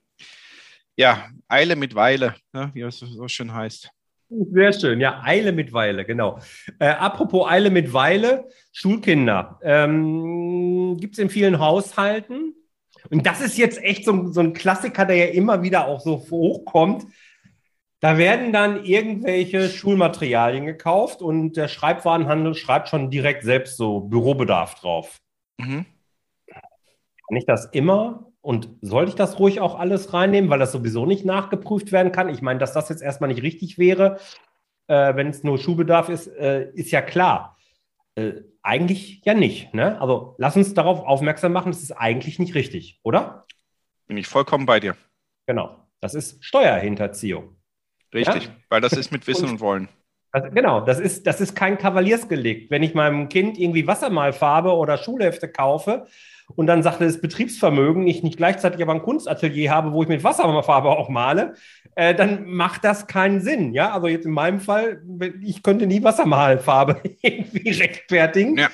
[0.95, 3.89] ja, Eile mit Weile, ne, wie es so schön heißt.
[4.29, 6.39] Sehr schön, ja, Eile mit Weile, genau.
[6.79, 9.59] Äh, apropos Eile mit Weile, Schulkinder.
[9.63, 12.53] Ähm, Gibt es in vielen Haushalten.
[13.09, 16.25] Und das ist jetzt echt so, so ein Klassiker, der ja immer wieder auch so
[16.29, 17.05] hochkommt.
[17.99, 24.75] Da werden dann irgendwelche Schulmaterialien gekauft und der Schreibwarenhandel schreibt schon direkt selbst so Bürobedarf
[24.75, 25.17] drauf.
[25.57, 25.85] Mhm.
[27.27, 31.05] Kann ich das immer und sollte ich das ruhig auch alles reinnehmen, weil das sowieso
[31.05, 32.29] nicht nachgeprüft werden kann?
[32.29, 34.19] Ich meine, dass das jetzt erstmal nicht richtig wäre,
[34.87, 37.57] äh, wenn es nur Schuhbedarf ist, äh, ist ja klar.
[38.15, 39.73] Äh, eigentlich ja nicht.
[39.73, 39.99] Ne?
[40.01, 43.45] Also lass uns darauf aufmerksam machen, das ist eigentlich nicht richtig, oder?
[44.07, 44.95] Bin ich vollkommen bei dir.
[45.45, 45.87] Genau.
[45.99, 47.55] Das ist Steuerhinterziehung.
[48.13, 48.51] Richtig, ja?
[48.69, 49.89] weil das ist mit Wissen und, und Wollen.
[50.31, 52.69] Also genau, das ist, das ist kein Kavaliersgelikt.
[52.69, 56.07] Wenn ich meinem Kind irgendwie Wassermalfarbe oder Schulhefte kaufe
[56.55, 60.23] und dann sagt das Betriebsvermögen, ich nicht gleichzeitig aber ein Kunstatelier habe, wo ich mit
[60.23, 61.53] Wasserfarbe auch male,
[61.95, 63.73] äh, dann macht das keinen Sinn.
[63.73, 65.01] Ja, also jetzt in meinem Fall,
[65.41, 68.57] ich könnte nie Wassermalfarbe irgendwie rechtfertigen.
[68.57, 68.69] Ja.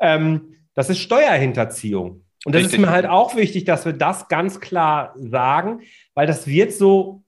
[0.00, 2.24] Ähm, das ist Steuerhinterziehung.
[2.44, 2.80] Und das Richtig.
[2.80, 5.82] ist mir halt auch wichtig, dass wir das ganz klar sagen,
[6.14, 7.22] weil das wird so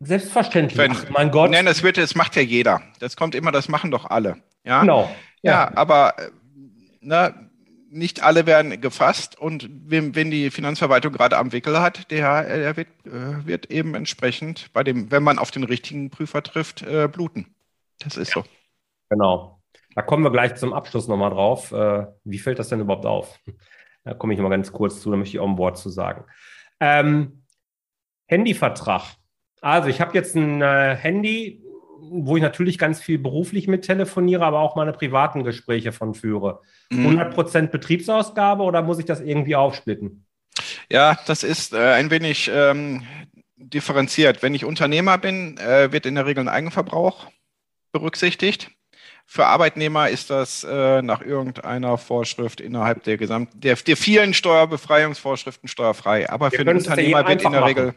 [0.00, 0.78] selbstverständlich.
[0.78, 1.50] Wenn, Ach, mein Gott.
[1.50, 2.82] Nein, das wird, das macht ja jeder.
[2.98, 4.38] Das kommt immer, das machen doch alle.
[4.64, 5.10] Ja, genau.
[5.42, 6.30] Ja, ja aber äh,
[7.00, 7.47] na,
[7.90, 12.76] nicht alle werden gefasst und wenn, wenn die Finanzverwaltung gerade am Wickel hat, der, der
[12.76, 17.08] wird, äh, wird, eben entsprechend bei dem, wenn man auf den richtigen Prüfer trifft, äh,
[17.08, 17.54] bluten.
[18.00, 18.42] Das ist ja.
[18.42, 18.48] so.
[19.10, 19.60] Genau.
[19.94, 21.72] Da kommen wir gleich zum Abschluss nochmal drauf.
[21.72, 23.40] Äh, wie fällt das denn überhaupt auf?
[24.04, 26.24] Da komme ich mal ganz kurz zu, da möchte ich auch ein Wort zu sagen.
[26.80, 27.44] Ähm,
[28.26, 29.16] Handyvertrag.
[29.60, 31.64] Also ich habe jetzt ein äh, Handy,
[32.00, 36.60] wo ich natürlich ganz viel beruflich mit telefoniere, aber auch meine privaten Gespräche von führe.
[36.90, 37.18] Mhm.
[37.18, 40.24] 100% Betriebsausgabe oder muss ich das irgendwie aufsplitten?
[40.90, 43.02] Ja, das ist äh, ein wenig ähm,
[43.56, 44.42] differenziert.
[44.42, 47.26] Wenn ich Unternehmer bin, äh, wird in der Regel ein Eigenverbrauch
[47.92, 48.70] berücksichtigt.
[49.26, 55.68] Für Arbeitnehmer ist das äh, nach irgendeiner Vorschrift innerhalb der gesamten, der, der vielen Steuerbefreiungsvorschriften
[55.68, 56.30] steuerfrei.
[56.30, 57.68] Aber Wir für einen Unternehmer wird in der machen.
[57.68, 57.94] Regel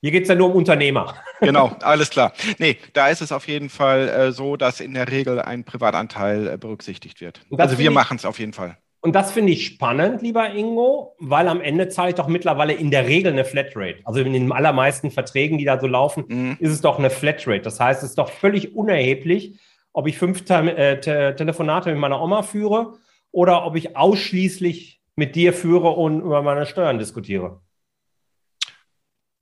[0.00, 1.14] hier geht es ja nur um Unternehmer.
[1.40, 2.32] Genau, alles klar.
[2.58, 6.48] Nee, da ist es auf jeden Fall äh, so, dass in der Regel ein Privatanteil
[6.48, 7.42] äh, berücksichtigt wird.
[7.56, 8.76] Also wir machen es auf jeden Fall.
[9.00, 12.90] Und das finde ich spannend, lieber Ingo, weil am Ende zahle ich doch mittlerweile in
[12.90, 14.00] der Regel eine Flatrate.
[14.02, 16.56] Also in den allermeisten Verträgen, die da so laufen, mhm.
[16.58, 17.62] ist es doch eine Flatrate.
[17.62, 19.60] Das heißt, es ist doch völlig unerheblich,
[19.92, 22.94] ob ich fünf Te äh, Te Telefonate mit meiner Oma führe
[23.30, 27.60] oder ob ich ausschließlich mit dir führe und über meine Steuern diskutiere.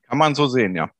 [0.09, 0.91] Kann man so sehen, ja.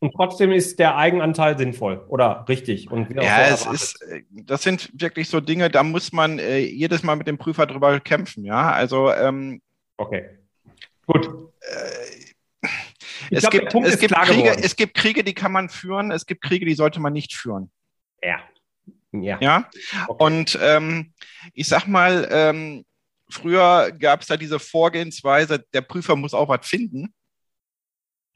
[0.00, 2.90] Und trotzdem ist der Eigenanteil sinnvoll oder richtig.
[2.90, 7.02] Und ja, es ist, äh, das sind wirklich so Dinge, da muss man äh, jedes
[7.02, 8.70] Mal mit dem Prüfer drüber kämpfen, ja.
[8.70, 9.60] Also ähm,
[9.96, 10.38] okay,
[11.06, 11.26] gut.
[11.60, 12.68] Äh,
[13.30, 16.42] es, glaub, gibt, es, gibt Kriege, es gibt Kriege, die kann man führen, es gibt
[16.42, 17.70] Kriege, die sollte man nicht führen.
[18.22, 18.38] Ja.
[19.12, 19.38] Ja.
[19.40, 19.68] ja?
[20.06, 20.24] Okay.
[20.24, 21.12] Und ähm,
[21.54, 22.84] ich sag mal, ähm,
[23.28, 27.12] früher gab es da diese Vorgehensweise, der Prüfer muss auch was finden.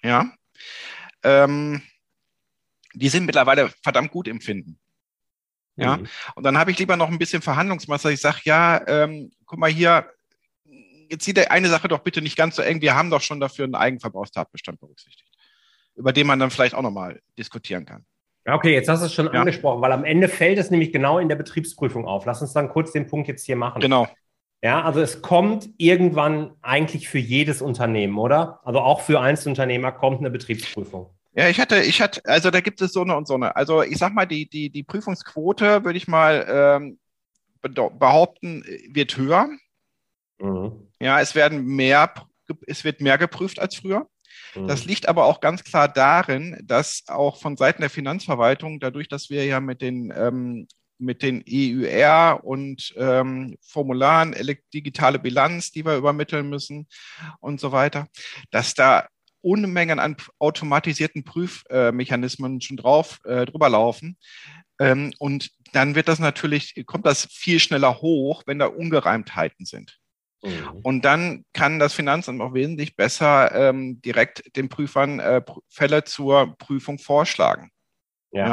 [0.02, 0.32] Ja.
[1.22, 1.82] Ähm,
[2.94, 4.78] die sind mittlerweile verdammt gut im Finden.
[5.76, 5.96] Ja.
[5.96, 6.08] Mhm.
[6.34, 8.12] Und dann habe ich lieber noch ein bisschen Verhandlungsmasse.
[8.12, 10.10] Ich sage, ja, ähm, guck mal hier,
[11.08, 12.80] jetzt sieht der eine Sache doch bitte nicht ganz so eng.
[12.80, 15.30] Wir haben doch schon dafür einen Eigenverbrauchstatbestand berücksichtigt,
[15.94, 18.04] über den man dann vielleicht auch nochmal diskutieren kann.
[18.44, 19.32] Okay, jetzt hast du es schon ja.
[19.32, 22.26] angesprochen, weil am Ende fällt es nämlich genau in der Betriebsprüfung auf.
[22.26, 23.80] Lass uns dann kurz den Punkt jetzt hier machen.
[23.80, 24.08] Genau.
[24.62, 28.60] Ja, also es kommt irgendwann eigentlich für jedes Unternehmen, oder?
[28.64, 31.10] Also auch für Einzelunternehmer kommt eine Betriebsprüfung.
[31.34, 33.56] Ja, ich hatte, ich hatte, also da gibt es so eine und so eine.
[33.56, 36.98] Also ich sag mal, die, die, die Prüfungsquote, würde ich mal ähm,
[37.62, 39.48] behaupten, wird höher.
[40.38, 40.88] Mhm.
[41.00, 42.12] Ja, es werden mehr,
[42.66, 44.06] es wird mehr geprüft als früher.
[44.54, 44.68] Mhm.
[44.68, 49.28] Das liegt aber auch ganz klar darin, dass auch von Seiten der Finanzverwaltung, dadurch, dass
[49.28, 50.68] wir ja mit den ähm,
[51.02, 54.34] mit den EUR und ähm, Formularen,
[54.72, 56.86] digitale Bilanz, die wir übermitteln müssen
[57.40, 58.08] und so weiter,
[58.50, 59.08] dass da
[59.42, 64.16] Unmengen an automatisierten Prüfmechanismen schon drauf äh, drüber laufen.
[64.78, 69.98] Ähm, und dann wird das natürlich, kommt das viel schneller hoch, wenn da Ungereimtheiten sind.
[70.42, 70.80] Mhm.
[70.82, 76.56] Und dann kann das Finanzamt auch wesentlich besser ähm, direkt den Prüfern äh, Fälle zur
[76.58, 77.70] Prüfung vorschlagen.
[78.34, 78.46] Ja.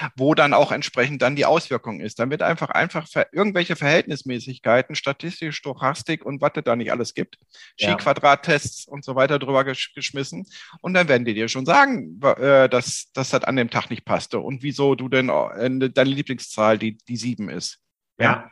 [0.00, 0.10] ja.
[0.16, 2.18] wo dann auch entsprechend dann die Auswirkung ist.
[2.18, 7.36] Dann wird einfach einfach irgendwelche Verhältnismäßigkeiten, statistische Stochastik und was es da nicht alles gibt,
[7.78, 7.90] ja.
[7.90, 10.46] Ski-Quadrat-Tests und so weiter drüber gesch geschmissen
[10.80, 14.06] und dann werden die dir schon sagen, äh, dass, dass das an dem Tag nicht
[14.06, 17.80] passte und wieso du denn äh, deine Lieblingszahl die, die sieben ist.
[18.18, 18.24] Ja.
[18.24, 18.50] ja.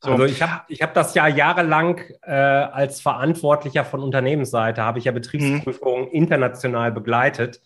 [0.00, 0.10] So.
[0.10, 5.04] Also ich habe ich hab das ja jahrelang äh, als Verantwortlicher von Unternehmensseite, habe ich
[5.04, 6.12] ja Betriebsprüfungen hm.
[6.12, 7.60] international begleitet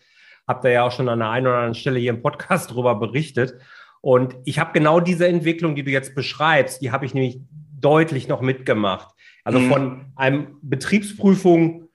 [0.46, 2.94] Habt ihr ja auch schon an der einen oder anderen Stelle hier im Podcast drüber
[2.94, 3.54] berichtet.
[4.00, 7.40] Und ich habe genau diese Entwicklung, die du jetzt beschreibst, die habe ich nämlich
[7.80, 9.14] deutlich noch mitgemacht.
[9.44, 9.68] Also mhm.
[9.68, 11.85] von einem Betriebsprüfung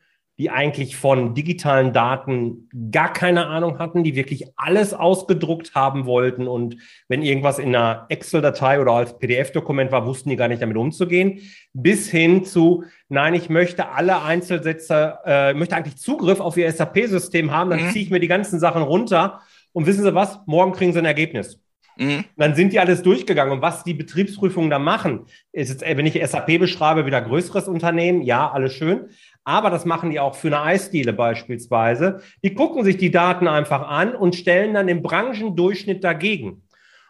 [0.42, 6.48] die eigentlich von digitalen Daten gar keine Ahnung hatten, die wirklich alles ausgedruckt haben wollten.
[6.48, 6.78] Und
[7.08, 11.42] wenn irgendwas in einer Excel-Datei oder als PDF-Dokument war, wussten die gar nicht damit umzugehen.
[11.74, 17.52] Bis hin zu, nein, ich möchte alle Einzelsätze, äh, möchte eigentlich Zugriff auf ihr SAP-System
[17.52, 17.92] haben, dann mhm.
[17.92, 19.42] ziehe ich mir die ganzen Sachen runter
[19.74, 20.40] und wissen Sie was?
[20.48, 21.60] Morgen kriegen Sie ein Ergebnis.
[21.98, 22.26] Mhm.
[22.38, 23.54] Dann sind die alles durchgegangen.
[23.54, 28.22] Und was die Betriebsprüfungen da machen, ist jetzt, wenn ich SAP beschreibe, wieder größeres Unternehmen,
[28.22, 29.10] ja, alles schön.
[29.44, 32.22] Aber das machen die auch für eine Eisdiele beispielsweise.
[32.44, 36.64] Die gucken sich die Daten einfach an und stellen dann den Branchendurchschnitt dagegen.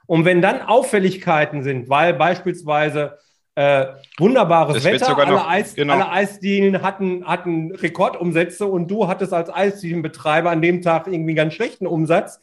[0.05, 3.17] Und wenn dann Auffälligkeiten sind, weil beispielsweise
[3.55, 5.93] äh, wunderbares das Wetter, alle, noch, Eis, genau.
[5.93, 11.35] alle Eisdielen hatten, hatten Rekordumsätze und du hattest als Eisdielenbetreiber an dem Tag irgendwie einen
[11.35, 12.39] ganz schlechten Umsatz,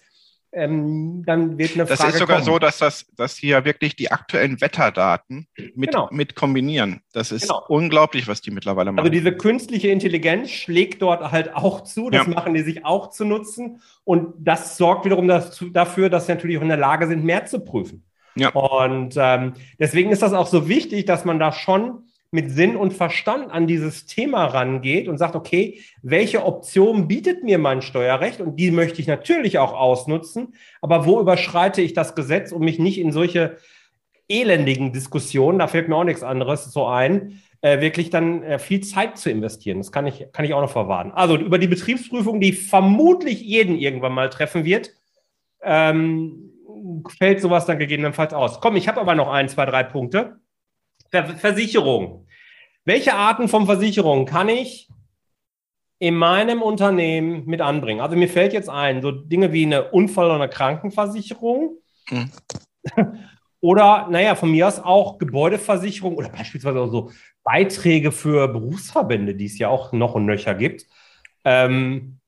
[0.53, 2.47] ähm, dann wird eine das Frage Das ist sogar kommen.
[2.47, 6.09] so, dass das, dass ja wirklich die aktuellen Wetterdaten mit, genau.
[6.11, 7.03] mit kombinieren.
[7.13, 7.65] Das ist genau.
[7.69, 9.01] unglaublich, was die mittlerweile machen.
[9.01, 12.11] Also diese künstliche Intelligenz schlägt dort halt auch zu.
[12.11, 12.33] Das ja.
[12.33, 13.81] machen die sich auch zu nutzen.
[14.05, 17.45] Und das sorgt wiederum das, dafür, dass sie natürlich auch in der Lage sind, mehr
[17.45, 18.05] zu prüfen.
[18.35, 18.51] Ja.
[18.51, 22.93] Und ähm, deswegen ist das auch so wichtig, dass man da schon mit Sinn und
[22.93, 28.41] Verstand an dieses Thema rangeht und sagt, okay, welche Option bietet mir mein Steuerrecht?
[28.41, 30.55] Und die möchte ich natürlich auch ausnutzen.
[30.83, 33.57] Aber wo überschreite ich das Gesetz, um mich nicht in solche
[34.29, 38.81] elendigen Diskussionen, da fällt mir auch nichts anderes so ein, äh, wirklich dann äh, viel
[38.81, 39.79] Zeit zu investieren.
[39.79, 41.13] Das kann ich, kann ich auch noch verwahren.
[41.13, 44.91] Also über die Betriebsprüfung, die vermutlich jeden irgendwann mal treffen wird,
[45.63, 46.53] ähm,
[47.19, 48.61] fällt sowas dann gegebenenfalls aus.
[48.61, 50.39] Komm, ich habe aber noch ein, zwei, drei Punkte.
[51.11, 52.27] Versicherung.
[52.85, 54.89] Welche Arten von Versicherungen kann ich
[55.99, 58.01] in meinem Unternehmen mit anbringen?
[58.01, 61.79] Also mir fällt jetzt ein, so Dinge wie eine Unfall- oder Krankenversicherung.
[62.09, 62.31] Hm.
[63.61, 67.11] Oder, naja, von mir aus auch Gebäudeversicherung oder beispielsweise auch so
[67.43, 70.87] Beiträge für Berufsverbände, die es ja auch noch und nöcher gibt.
[71.45, 72.21] Ähm,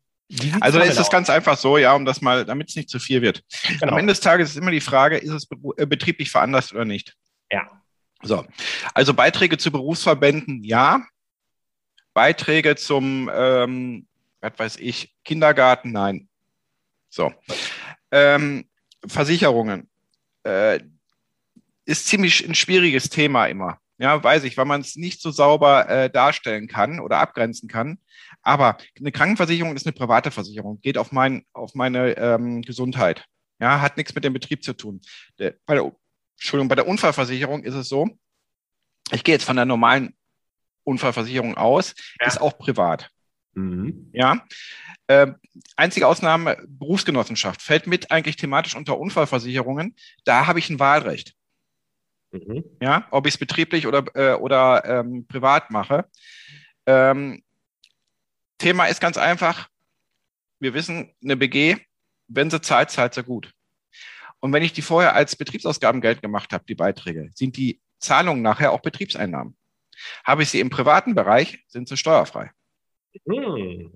[0.60, 3.22] also ist es ganz einfach so, ja, um das mal, damit es nicht zu viel
[3.22, 3.44] wird.
[3.80, 3.92] Genau.
[3.92, 7.16] Am Ende des Tages ist immer die Frage, ist es äh, betrieblich veranlasst oder nicht?
[7.50, 7.68] Ja.
[8.22, 8.44] So,
[8.94, 11.02] also Beiträge zu Berufsverbänden, ja.
[12.12, 14.06] Beiträge zum, ähm,
[14.40, 16.28] was weiß ich, Kindergarten, nein.
[17.08, 17.32] So.
[18.10, 18.68] Ähm,
[19.06, 19.88] Versicherungen.
[20.42, 20.80] Äh,
[21.84, 23.78] ist ziemlich ein schwieriges Thema immer.
[23.98, 27.98] Ja, weiß ich, weil man es nicht so sauber äh, darstellen kann oder abgrenzen kann.
[28.42, 33.24] Aber eine Krankenversicherung ist eine private Versicherung, geht auf, mein, auf meine ähm, Gesundheit.
[33.60, 35.02] Ja, hat nichts mit dem Betrieb zu tun.
[35.36, 35.92] Bei der
[36.40, 38.08] Entschuldigung, bei der Unfallversicherung ist es so,
[39.12, 40.16] ich gehe jetzt von der normalen
[40.84, 42.26] Unfallversicherung aus, ja.
[42.26, 43.10] ist auch privat.
[43.52, 44.10] Mhm.
[44.14, 44.46] Ja.
[45.06, 45.32] Äh,
[45.76, 49.94] einzige Ausnahme, Berufsgenossenschaft, fällt mit eigentlich thematisch unter Unfallversicherungen.
[50.24, 51.34] Da habe ich ein Wahlrecht.
[52.32, 52.64] Mhm.
[52.80, 56.06] Ja, ob ich es betrieblich oder, äh, oder ähm, privat mache.
[56.86, 57.42] Ähm,
[58.56, 59.68] Thema ist ganz einfach.
[60.58, 61.76] Wir wissen, eine BG,
[62.28, 63.52] wenn sie zahlt, zahlt sie gut.
[64.40, 68.72] Und wenn ich die vorher als Betriebsausgabengeld gemacht habe, die Beiträge, sind die Zahlungen nachher
[68.72, 69.56] auch Betriebseinnahmen.
[70.24, 72.50] Habe ich sie im privaten Bereich, sind sie steuerfrei.
[73.28, 73.92] Hm.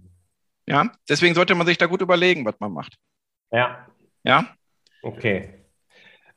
[0.66, 2.96] Ja, deswegen sollte man sich da gut überlegen, was man macht.
[3.50, 3.86] Ja.
[4.22, 4.54] Ja.
[5.02, 5.64] Okay.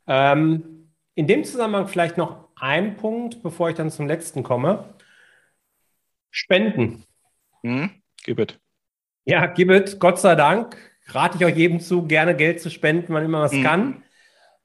[0.05, 4.93] Ähm, in dem Zusammenhang vielleicht noch ein Punkt, bevor ich dann zum letzten komme.
[6.31, 7.05] Spenden.
[7.63, 8.59] Hm, gib it.
[9.25, 9.99] Ja, gib it.
[9.99, 13.47] Gott sei Dank rate ich euch jedem zu, gerne Geld zu spenden, wann immer man
[13.47, 13.63] es mhm.
[13.63, 14.03] kann.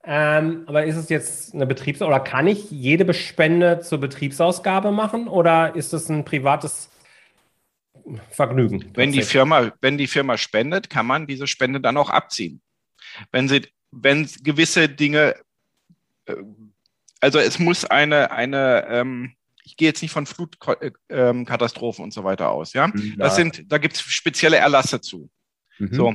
[0.05, 5.29] Ähm, aber ist es jetzt eine Betriebs- oder kann ich jede Spende zur Betriebsausgabe machen
[5.29, 6.91] oder ist es ein privates
[8.31, 8.91] Vergnügen?
[8.95, 12.61] Wenn die Firma, wenn die Firma spendet, kann man diese Spende dann auch abziehen.
[13.31, 15.37] Wenn sie, wenn gewisse Dinge,
[16.27, 16.35] äh,
[17.21, 22.25] also es muss eine, eine, ähm, ich gehe jetzt nicht von Flutkatastrophen ähm, und so
[22.25, 22.89] weiter aus, ja.
[22.89, 23.17] Mhm, ja.
[23.19, 25.31] Das sind, da gibt es spezielle Erlasse zu.
[25.79, 25.95] Mhm.
[25.95, 26.15] So.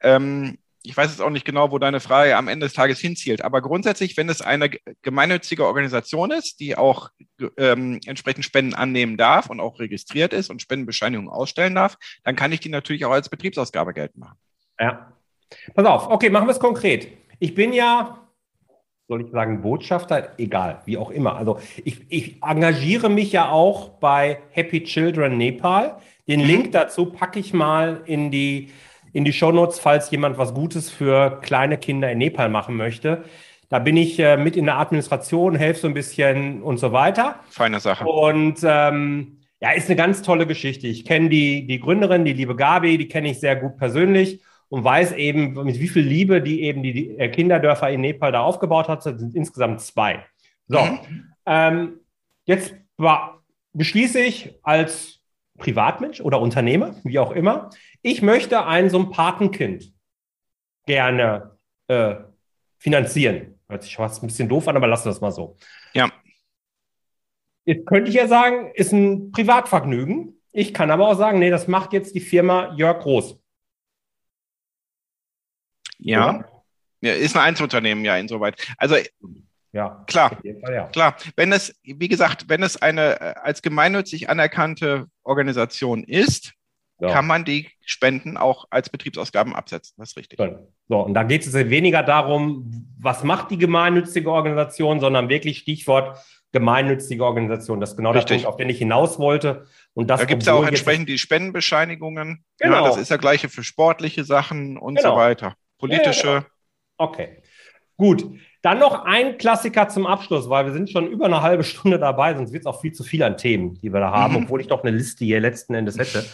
[0.00, 3.42] Ähm, ich weiß jetzt auch nicht genau, wo deine Frage am Ende des Tages hinzielt,
[3.42, 4.70] aber grundsätzlich, wenn es eine
[5.02, 7.10] gemeinnützige Organisation ist, die auch
[7.58, 12.52] ähm, entsprechend Spenden annehmen darf und auch registriert ist und Spendenbescheinigungen ausstellen darf, dann kann
[12.52, 14.38] ich die natürlich auch als Betriebsausgabe geltend machen.
[14.78, 15.12] Ja.
[15.74, 17.08] Pass auf, okay, machen wir es konkret.
[17.40, 18.26] Ich bin ja,
[19.08, 21.36] soll ich sagen, Botschafter, egal, wie auch immer.
[21.36, 25.98] Also ich, ich engagiere mich ja auch bei Happy Children Nepal.
[26.26, 26.46] Den mhm.
[26.46, 28.70] Link dazu packe ich mal in die
[29.12, 33.24] in die Shownotes, falls jemand was Gutes für kleine Kinder in Nepal machen möchte.
[33.68, 37.36] Da bin ich äh, mit in der Administration, helfe so ein bisschen und so weiter.
[37.50, 38.04] Feine Sache.
[38.04, 40.86] Und ähm, ja, ist eine ganz tolle Geschichte.
[40.86, 44.82] Ich kenne die, die Gründerin, die liebe Gabi, die kenne ich sehr gut persönlich und
[44.84, 48.88] weiß eben, mit wie viel Liebe die eben die, die Kinderdörfer in Nepal da aufgebaut
[48.88, 49.04] hat.
[49.04, 50.24] Das sind insgesamt zwei.
[50.66, 51.32] So, mhm.
[51.46, 52.00] ähm,
[52.46, 53.42] jetzt war,
[53.72, 55.20] beschließe ich als
[55.58, 57.70] Privatmensch oder Unternehmer, wie auch immer,
[58.02, 59.92] ich möchte ein so ein Patenkind
[60.86, 62.16] gerne äh,
[62.78, 63.58] finanzieren.
[63.68, 65.56] Hört sich fast ein bisschen doof an, aber lassen wir das mal so.
[65.92, 66.10] Ja.
[67.64, 70.40] Jetzt könnte ich ja sagen, ist ein Privatvergnügen.
[70.52, 73.38] Ich kann aber auch sagen, nee, das macht jetzt die Firma Jörg Groß.
[75.98, 76.44] Ja.
[77.00, 77.12] ja.
[77.12, 78.60] Ist ein Einzelunternehmen, ja, insoweit.
[78.76, 78.96] Also
[79.72, 80.88] ja, klar, Fall, ja.
[80.88, 81.16] klar.
[81.36, 86.54] Wenn es, wie gesagt, wenn es eine äh, als gemeinnützig anerkannte Organisation ist,
[87.00, 87.12] ja.
[87.12, 89.94] kann man die Spenden auch als Betriebsausgaben absetzen.
[89.98, 90.38] Das ist richtig.
[90.88, 96.18] So, und da geht es weniger darum, was macht die gemeinnützige Organisation, sondern wirklich Stichwort
[96.52, 97.80] gemeinnützige Organisation.
[97.80, 98.28] Das ist genau Richtig.
[98.28, 99.66] der Punkt, auf den ich hinaus wollte.
[99.94, 102.44] Und das, da gibt es ja auch entsprechend die Spendenbescheinigungen.
[102.58, 102.74] Genau.
[102.74, 105.12] Ja, das ist ja gleiche für sportliche Sachen und genau.
[105.12, 105.54] so weiter.
[105.78, 106.28] Politische.
[106.28, 106.46] Ja,
[106.98, 107.42] okay.
[107.96, 108.24] Gut.
[108.62, 112.34] Dann noch ein Klassiker zum Abschluss, weil wir sind schon über eine halbe Stunde dabei,
[112.34, 114.44] sonst wird es auch viel zu viel an Themen, die wir da haben, mhm.
[114.44, 116.24] obwohl ich doch eine Liste hier letzten Endes hätte.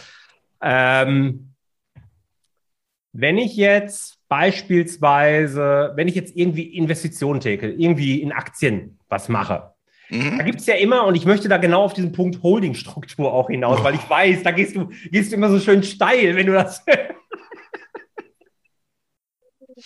[0.61, 1.53] Ähm,
[3.13, 9.71] wenn ich jetzt beispielsweise, wenn ich jetzt irgendwie Investitionen täte, irgendwie in Aktien was mache,
[10.09, 10.37] mhm.
[10.37, 13.49] da gibt es ja immer, und ich möchte da genau auf diesen Punkt Holdingstruktur auch
[13.49, 13.83] hinaus, oh.
[13.83, 16.83] weil ich weiß, da gehst du, gehst du immer so schön steil, wenn du das.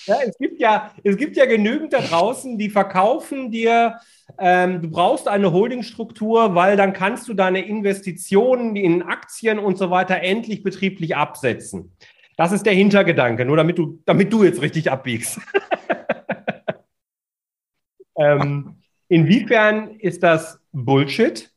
[0.06, 4.00] ja, es, gibt ja, es gibt ja genügend da draußen, die verkaufen dir
[4.38, 9.90] ähm, du brauchst eine Holdingstruktur, weil dann kannst du deine Investitionen in Aktien und so
[9.90, 11.96] weiter endlich betrieblich absetzen.
[12.38, 15.40] Das ist der Hintergedanke, nur damit du, damit du jetzt richtig abbiegst.
[18.18, 18.78] ähm,
[19.08, 21.52] inwiefern ist das Bullshit?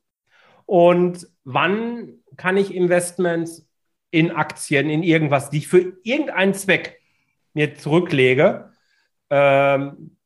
[0.66, 3.66] Und wann kann ich Investments
[4.10, 7.00] in Aktien, in irgendwas, die ich für irgendeinen Zweck
[7.54, 8.72] mir zurücklege,
[9.30, 10.16] ähm,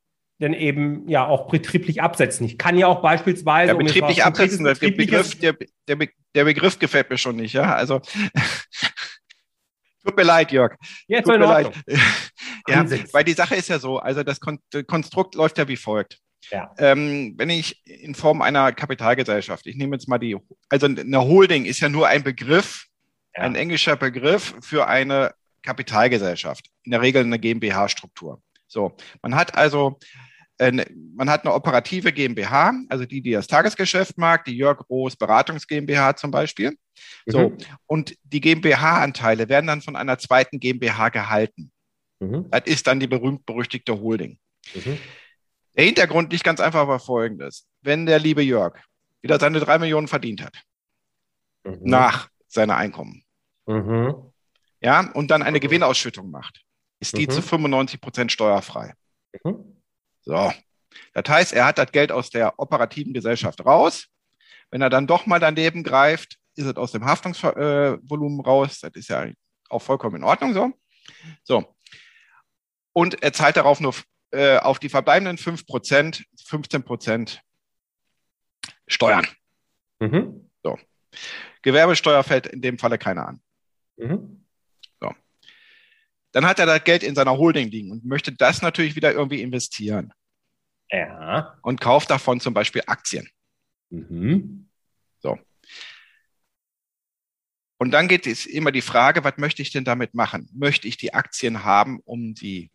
[0.40, 2.46] denn eben ja auch betrieblich absetzen.
[2.46, 3.72] Ich kann ja auch beispielsweise.
[3.72, 5.56] Ja, betrieblich absetzen, der Begriff, der,
[5.86, 7.74] der, der, Begriff gefällt mir schon nicht, ja.
[7.74, 8.00] Also
[10.04, 10.76] tut mir leid, Jörg.
[11.08, 11.72] Ja, tut mir leid.
[12.68, 16.18] ja, weil die Sache ist ja so, also das Konstrukt läuft ja wie folgt.
[16.50, 16.72] Ja.
[16.78, 20.36] Ähm, wenn ich in Form einer Kapitalgesellschaft, ich nehme jetzt mal die,
[20.68, 22.86] also eine Holding ist ja nur ein Begriff,
[23.36, 23.42] ja.
[23.42, 28.42] ein englischer Begriff für eine Kapitalgesellschaft, in der Regel eine GmbH-Struktur.
[28.66, 29.98] So, man hat also
[30.58, 30.84] äh,
[31.14, 35.66] man hat eine operative GmbH, also die, die das Tagesgeschäft mag, die Jörg Roos Beratungs
[35.66, 36.70] GmbH zum Beispiel.
[37.26, 37.30] Mhm.
[37.30, 37.56] So,
[37.86, 41.70] und die GmbH-Anteile werden dann von einer zweiten GmbH gehalten.
[42.18, 42.50] Mhm.
[42.50, 44.38] Das ist dann die berühmt-berüchtigte Holding.
[44.74, 44.98] Mhm.
[45.76, 47.68] Der Hintergrund liegt ganz einfach war folgendes.
[47.82, 48.76] Wenn der liebe Jörg
[49.22, 50.60] wieder seine drei Millionen verdient hat,
[51.64, 51.78] mhm.
[51.82, 53.22] nach seiner Einkommen,
[53.66, 54.27] mhm.
[54.80, 56.62] Ja, und dann eine Gewinnausschüttung macht,
[57.00, 58.94] ist die zu 95 Prozent steuerfrei.
[59.44, 59.82] Mhm.
[60.22, 60.52] So.
[61.14, 64.06] Das heißt, er hat das Geld aus der operativen Gesellschaft raus.
[64.70, 68.80] Wenn er dann doch mal daneben greift, ist es aus dem Haftungsvolumen raus.
[68.80, 69.26] Das ist ja
[69.68, 70.72] auch vollkommen in Ordnung so.
[71.44, 71.76] So.
[72.92, 73.94] Und er zahlt darauf nur
[74.30, 77.42] äh, auf die verbleibenden 5 Prozent, 15 Prozent
[78.86, 79.26] Steuern.
[80.00, 80.50] Mhm.
[80.62, 80.78] So.
[81.62, 83.42] Gewerbesteuer fällt in dem Falle keiner an.
[83.96, 84.44] Mhm.
[86.32, 89.42] Dann hat er das Geld in seiner Holding liegen und möchte das natürlich wieder irgendwie
[89.42, 90.12] investieren.
[90.90, 91.58] Ja.
[91.62, 93.28] Und kauft davon zum Beispiel Aktien.
[93.90, 94.68] Mhm.
[95.20, 95.38] So.
[97.78, 100.48] Und dann geht es immer die Frage, was möchte ich denn damit machen?
[100.52, 102.70] Möchte ich die Aktien haben, um die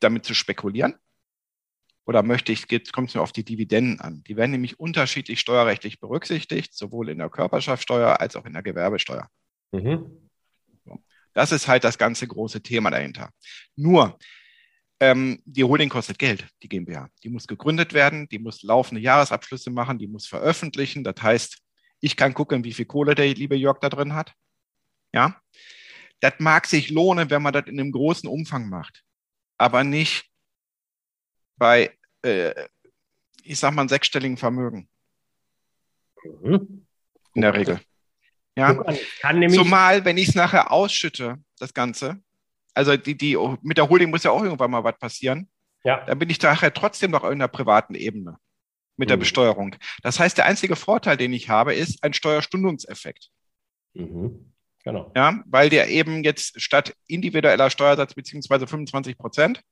[0.00, 0.94] damit zu spekulieren?
[2.06, 4.22] Oder möchte ich, kommt es mir auf die Dividenden an?
[4.24, 9.28] Die werden nämlich unterschiedlich steuerrechtlich berücksichtigt, sowohl in der Körperschaftsteuer als auch in der Gewerbesteuer.
[9.72, 10.23] Mhm.
[11.34, 13.30] Das ist halt das ganze große Thema dahinter.
[13.76, 14.18] Nur,
[15.00, 17.10] ähm, die Holding kostet Geld, die GmbH.
[17.22, 21.04] Die muss gegründet werden, die muss laufende Jahresabschlüsse machen, die muss veröffentlichen.
[21.04, 21.58] Das heißt,
[22.00, 24.32] ich kann gucken, wie viel Kohle der liebe Jörg da drin hat.
[25.12, 25.40] Ja,
[26.20, 29.04] das mag sich lohnen, wenn man das in einem großen Umfang macht,
[29.58, 30.30] aber nicht
[31.56, 32.68] bei, äh,
[33.42, 34.88] ich sag mal, sechsstelligen Vermögen.
[36.42, 36.86] Mhm.
[37.34, 37.80] In der Regel.
[38.56, 38.84] Ja,
[39.48, 42.22] zumal, wenn ich es nachher ausschütte, das Ganze,
[42.72, 45.48] also die, die, mit der Holding muss ja auch irgendwann mal was passieren.
[45.82, 46.04] Ja.
[46.06, 48.38] Dann bin ich nachher trotzdem noch auf einer privaten Ebene
[48.96, 49.10] mit mhm.
[49.10, 49.76] der Besteuerung.
[50.02, 53.28] Das heißt, der einzige Vorteil, den ich habe, ist ein Steuerstundungseffekt.
[53.94, 54.52] Mhm.
[54.84, 55.10] Genau.
[55.16, 59.62] Ja, weil der eben jetzt statt individueller Steuersatz beziehungsweise 25 Prozent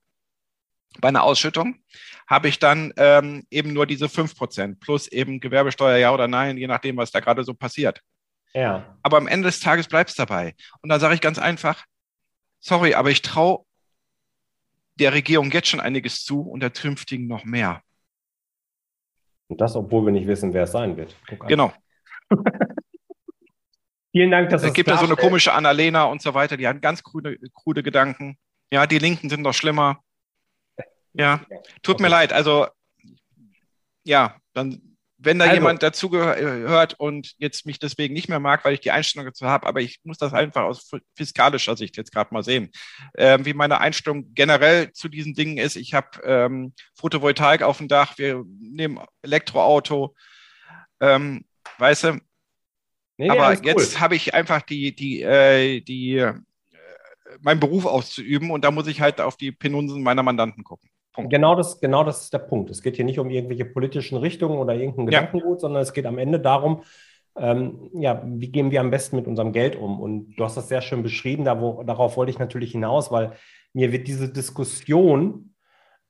[1.01, 1.77] bei einer Ausschüttung
[2.27, 6.57] habe ich dann ähm, eben nur diese 5 Prozent plus eben Gewerbesteuer, ja oder nein,
[6.57, 8.01] je nachdem, was da gerade so passiert.
[8.55, 8.99] Ja.
[9.03, 10.55] Aber am Ende des Tages bleibt es dabei.
[10.81, 11.85] Und da sage ich ganz einfach,
[12.61, 13.65] sorry, aber ich traue
[14.97, 17.83] der Regierung jetzt schon einiges zu und der zünftigen noch mehr.
[19.49, 21.17] Und das, obwohl wir nicht wissen, wer es sein wird.
[21.49, 21.73] Genau.
[24.13, 26.83] Vielen Dank, dass es gibt ja so eine komische Annalena und so weiter, die haben
[26.83, 28.37] ganz krude, krude Gedanken.
[28.71, 30.03] Ja, die Linken sind noch schlimmer.
[31.15, 31.41] Ja,
[31.83, 32.33] tut mir leid.
[32.33, 32.67] Also,
[34.05, 34.92] ja, dann
[35.25, 35.55] wenn da also.
[35.55, 39.47] jemand dazu gehört und jetzt mich deswegen nicht mehr mag, weil ich die Einstellung dazu
[39.47, 42.71] habe, aber ich muss das einfach aus fiskalischer Sicht jetzt gerade mal sehen,
[43.15, 45.77] äh, wie meine Einstellung generell zu diesen Dingen ist.
[45.77, 50.15] Ich habe ähm, Photovoltaik auf dem Dach, wir nehmen Elektroauto,
[51.01, 51.45] ähm,
[51.79, 52.21] weißt du.
[53.19, 54.01] Nee, aber jetzt cool.
[54.01, 56.35] habe ich einfach die, die, äh, die, äh,
[57.41, 60.91] meinen Beruf auszuüben und da muss ich halt auf die Penunsen meiner Mandanten gucken.
[61.13, 61.31] Punkt.
[61.31, 62.71] Genau das, genau das ist der Punkt.
[62.71, 65.61] Es geht hier nicht um irgendwelche politischen Richtungen oder irgendein Gedankengut, ja.
[65.61, 66.83] sondern es geht am Ende darum,
[67.37, 70.01] ähm, ja, wie gehen wir am besten mit unserem Geld um?
[70.01, 73.33] Und du hast das sehr schön beschrieben, da wo, darauf wollte ich natürlich hinaus, weil
[73.73, 75.55] mir wird diese Diskussion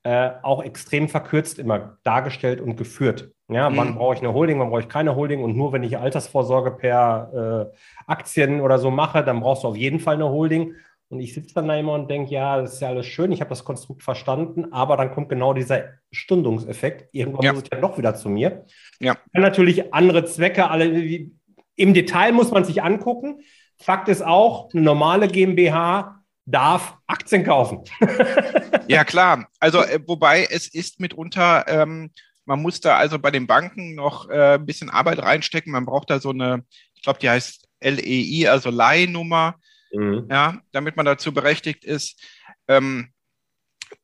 [0.03, 3.31] äh, auch extrem verkürzt immer dargestellt und geführt.
[3.47, 3.77] Ja, mhm.
[3.77, 5.43] wann brauche ich eine Holding, wann brauche ich keine Holding?
[5.43, 7.77] Und nur wenn ich Altersvorsorge per äh,
[8.07, 10.75] Aktien oder so mache, dann brauchst du auf jeden Fall eine Holding.
[11.13, 13.39] Und ich sitze dann da immer und denke, ja, das ist ja alles schön, ich
[13.39, 17.07] habe das Konstrukt verstanden, aber dann kommt genau dieser Stundungseffekt.
[17.13, 17.53] Irgendwann ja.
[17.53, 18.65] muss es ja doch wieder zu mir.
[18.99, 19.15] Ja.
[19.31, 21.29] Dann natürlich andere Zwecke, alle
[21.75, 23.41] im Detail muss man sich angucken.
[23.77, 27.83] Fakt ist auch, eine normale GmbH darf Aktien kaufen.
[28.87, 29.47] ja, klar.
[29.59, 32.09] Also, äh, wobei es ist mitunter, ähm,
[32.45, 35.71] man muss da also bei den Banken noch äh, ein bisschen Arbeit reinstecken.
[35.71, 39.59] Man braucht da so eine, ich glaube, die heißt LEI, also Leihnummer
[39.93, 40.27] mhm.
[40.29, 42.21] ja, damit man dazu berechtigt ist.
[42.67, 43.13] Ähm,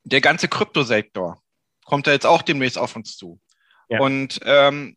[0.03, 1.41] der ganze Kryptosektor
[1.85, 3.39] kommt da jetzt auch demnächst auf uns zu.
[3.89, 3.99] Ja.
[3.99, 4.95] Und ähm,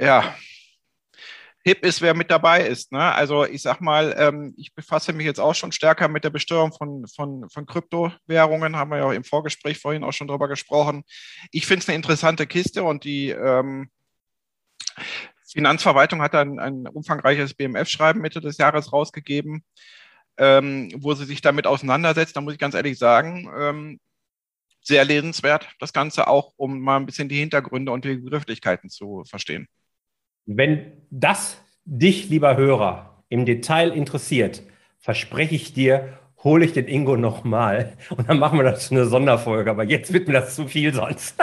[0.00, 0.36] ja,
[1.64, 2.92] hip ist, wer mit dabei ist.
[2.92, 3.12] Ne?
[3.12, 6.72] Also ich sag mal, ähm, ich befasse mich jetzt auch schon stärker mit der Besteuerung
[6.72, 11.04] von, von, von Kryptowährungen, haben wir ja im Vorgespräch vorhin auch schon drüber gesprochen.
[11.50, 13.90] Ich finde es eine interessante Kiste und die ähm,
[15.52, 19.64] Finanzverwaltung hat ein, ein umfangreiches BMF-Schreiben Mitte des Jahres rausgegeben,
[20.36, 22.36] ähm, wo sie sich damit auseinandersetzt.
[22.36, 24.00] Da muss ich ganz ehrlich sagen, ähm,
[24.82, 29.24] sehr lesenswert, das Ganze auch, um mal ein bisschen die Hintergründe und die Begrifflichkeiten zu
[29.24, 29.68] verstehen.
[30.46, 34.62] Wenn das dich, lieber Hörer, im Detail interessiert,
[34.98, 39.70] verspreche ich dir, hole ich den Ingo nochmal und dann machen wir das eine Sonderfolge.
[39.70, 41.36] Aber jetzt wird mir das zu viel sonst.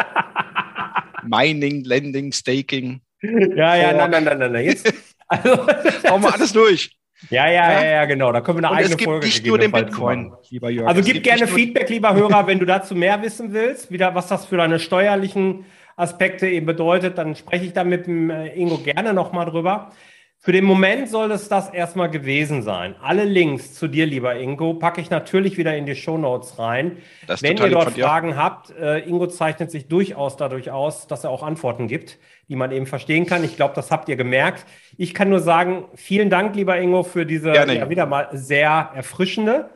[1.23, 3.01] Mining, Lending, Staking.
[3.21, 4.65] Ja, ja, nein, nein, nein, nein, nein.
[4.65, 4.93] Jetzt,
[5.27, 5.67] also,
[6.09, 6.91] Hauen wir alles durch.
[7.29, 8.31] Ja, ja, ja, ja, genau.
[8.31, 10.87] Da können wir eine Und eigene es gibt Folge nicht nur den Bitcoin, lieber Jörg.
[10.87, 14.45] Also gib gerne Feedback, lieber Hörer, wenn du dazu mehr wissen willst, wieder, was das
[14.45, 19.13] für deine steuerlichen Aspekte eben bedeutet, dann spreche ich da mit dem äh, Ingo gerne
[19.13, 19.91] nochmal drüber.
[20.45, 22.93] Für den Moment soll es das erstmal gewesen sein.
[23.01, 26.97] Alle Links zu dir, lieber Ingo, packe ich natürlich wieder in die Show Notes rein.
[27.41, 31.41] Wenn ihr dort Fragen habt, äh, Ingo zeichnet sich durchaus dadurch aus, dass er auch
[31.41, 33.43] Antworten gibt, die man eben verstehen kann.
[33.43, 34.67] Ich glaube, das habt ihr gemerkt.
[34.97, 39.71] Ich kann nur sagen, vielen Dank, lieber Ingo, für diese ja, wieder mal sehr erfrischende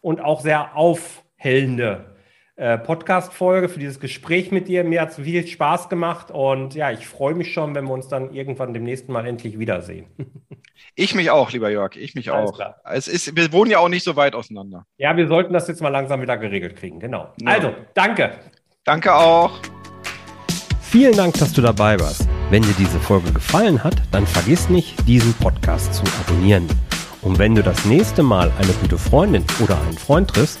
[0.00, 2.13] und auch sehr aufhellende
[2.56, 4.84] äh, Podcast-Folge, für dieses Gespräch mit dir.
[4.84, 8.08] Mir hat es viel Spaß gemacht und ja, ich freue mich schon, wenn wir uns
[8.08, 10.06] dann irgendwann demnächst Mal endlich wiedersehen.
[10.96, 12.54] Ich mich auch, lieber Jörg, ich mich Alles auch.
[12.54, 12.80] Klar.
[12.84, 14.86] Es ist, wir wohnen ja auch nicht so weit auseinander.
[14.96, 17.32] Ja, wir sollten das jetzt mal langsam wieder geregelt kriegen, genau.
[17.40, 17.52] Ja.
[17.52, 18.32] Also, danke.
[18.84, 19.58] Danke auch.
[20.82, 22.28] Vielen Dank, dass du dabei warst.
[22.50, 26.68] Wenn dir diese Folge gefallen hat, dann vergiss nicht, diesen Podcast zu abonnieren.
[27.22, 30.60] Und wenn du das nächste Mal eine gute Freundin oder einen Freund triffst,